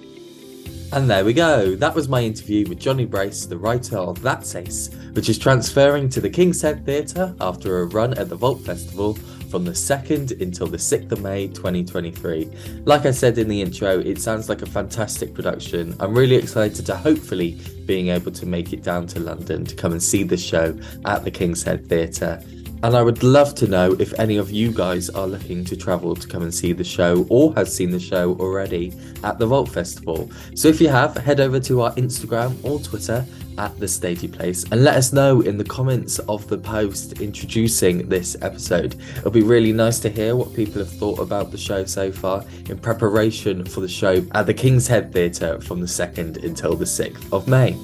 And 0.92 1.08
there 1.08 1.24
we 1.24 1.32
go. 1.32 1.76
That 1.76 1.94
was 1.94 2.08
my 2.08 2.20
interview 2.20 2.68
with 2.68 2.80
Jonny 2.80 3.04
Brace, 3.04 3.46
the 3.46 3.56
writer 3.56 3.96
of 3.96 4.20
That's 4.22 4.56
Ace, 4.56 4.90
which 5.12 5.28
is 5.28 5.38
transferring 5.38 6.08
to 6.08 6.20
the 6.20 6.28
King's 6.28 6.60
Head 6.60 6.84
Theatre 6.84 7.32
after 7.40 7.80
a 7.80 7.86
run 7.86 8.14
at 8.14 8.28
the 8.28 8.34
Vault 8.34 8.60
Festival 8.62 9.16
from 9.50 9.64
the 9.64 9.72
2nd 9.72 10.40
until 10.40 10.68
the 10.68 10.76
6th 10.76 11.12
of 11.12 11.20
May 11.20 11.48
2023. 11.48 12.50
Like 12.84 13.04
I 13.04 13.10
said 13.10 13.36
in 13.36 13.48
the 13.48 13.60
intro, 13.60 13.98
it 13.98 14.20
sounds 14.20 14.48
like 14.48 14.62
a 14.62 14.66
fantastic 14.66 15.34
production. 15.34 15.96
I'm 16.00 16.16
really 16.16 16.36
excited 16.36 16.86
to 16.86 16.96
hopefully 16.96 17.58
being 17.84 18.08
able 18.08 18.30
to 18.32 18.46
make 18.46 18.72
it 18.72 18.82
down 18.82 19.06
to 19.08 19.20
London 19.20 19.64
to 19.64 19.74
come 19.74 19.92
and 19.92 20.02
see 20.02 20.22
the 20.22 20.36
show 20.36 20.78
at 21.04 21.24
the 21.24 21.30
King's 21.30 21.62
Head 21.62 21.88
Theatre. 21.88 22.40
And 22.82 22.96
I 22.96 23.02
would 23.02 23.22
love 23.22 23.54
to 23.56 23.66
know 23.66 23.92
if 23.98 24.18
any 24.18 24.38
of 24.38 24.50
you 24.50 24.72
guys 24.72 25.10
are 25.10 25.26
looking 25.26 25.66
to 25.66 25.76
travel 25.76 26.16
to 26.16 26.26
come 26.26 26.42
and 26.42 26.54
see 26.54 26.72
the 26.72 26.84
show 26.84 27.26
or 27.28 27.52
has 27.54 27.74
seen 27.74 27.90
the 27.90 28.00
show 28.00 28.34
already 28.36 28.94
at 29.22 29.38
the 29.38 29.46
Vault 29.46 29.68
Festival. 29.68 30.30
So 30.54 30.68
if 30.68 30.80
you 30.80 30.88
have, 30.88 31.14
head 31.14 31.40
over 31.40 31.60
to 31.60 31.82
our 31.82 31.92
Instagram 31.96 32.56
or 32.64 32.80
Twitter 32.80 33.26
at 33.58 33.78
the 33.78 33.88
Stagey 33.88 34.28
Place 34.28 34.64
and 34.70 34.84
let 34.84 34.96
us 34.96 35.12
know 35.12 35.40
in 35.40 35.58
the 35.58 35.64
comments 35.64 36.18
of 36.20 36.46
the 36.48 36.58
post 36.58 37.20
introducing 37.20 38.08
this 38.08 38.36
episode. 38.42 38.96
It'll 39.18 39.30
be 39.30 39.42
really 39.42 39.72
nice 39.72 39.98
to 40.00 40.08
hear 40.08 40.36
what 40.36 40.54
people 40.54 40.80
have 40.80 40.92
thought 40.92 41.18
about 41.18 41.50
the 41.50 41.58
show 41.58 41.84
so 41.84 42.10
far 42.12 42.44
in 42.68 42.78
preparation 42.78 43.64
for 43.64 43.80
the 43.80 43.88
show 43.88 44.24
at 44.32 44.46
the 44.46 44.54
King's 44.54 44.86
Head 44.86 45.12
Theatre 45.12 45.60
from 45.60 45.80
the 45.80 45.86
2nd 45.86 46.44
until 46.44 46.74
the 46.74 46.84
6th 46.84 47.32
of 47.32 47.48
May. 47.48 47.76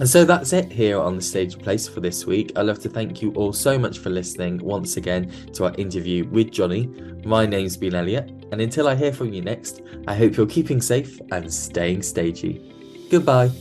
And 0.00 0.08
so 0.08 0.24
that's 0.24 0.52
it 0.52 0.72
here 0.72 0.98
on 0.98 1.16
the 1.16 1.22
Stagey 1.22 1.58
Place 1.58 1.86
for 1.86 2.00
this 2.00 2.26
week. 2.26 2.50
I'd 2.56 2.66
love 2.66 2.80
to 2.80 2.88
thank 2.88 3.22
you 3.22 3.32
all 3.34 3.52
so 3.52 3.78
much 3.78 3.98
for 3.98 4.10
listening 4.10 4.58
once 4.58 4.96
again 4.96 5.30
to 5.52 5.66
our 5.66 5.74
interview 5.76 6.24
with 6.24 6.50
Jonny. 6.50 6.86
My 7.24 7.46
name's 7.46 7.76
been 7.76 7.92
Eliott, 7.92 8.50
and 8.50 8.60
until 8.60 8.88
I 8.88 8.96
hear 8.96 9.12
from 9.12 9.32
you 9.32 9.42
next, 9.42 9.80
I 10.08 10.16
hope 10.16 10.36
you're 10.36 10.46
keeping 10.46 10.80
safe 10.80 11.20
and 11.30 11.52
staying 11.52 12.02
stagey. 12.02 13.08
Goodbye. 13.10 13.52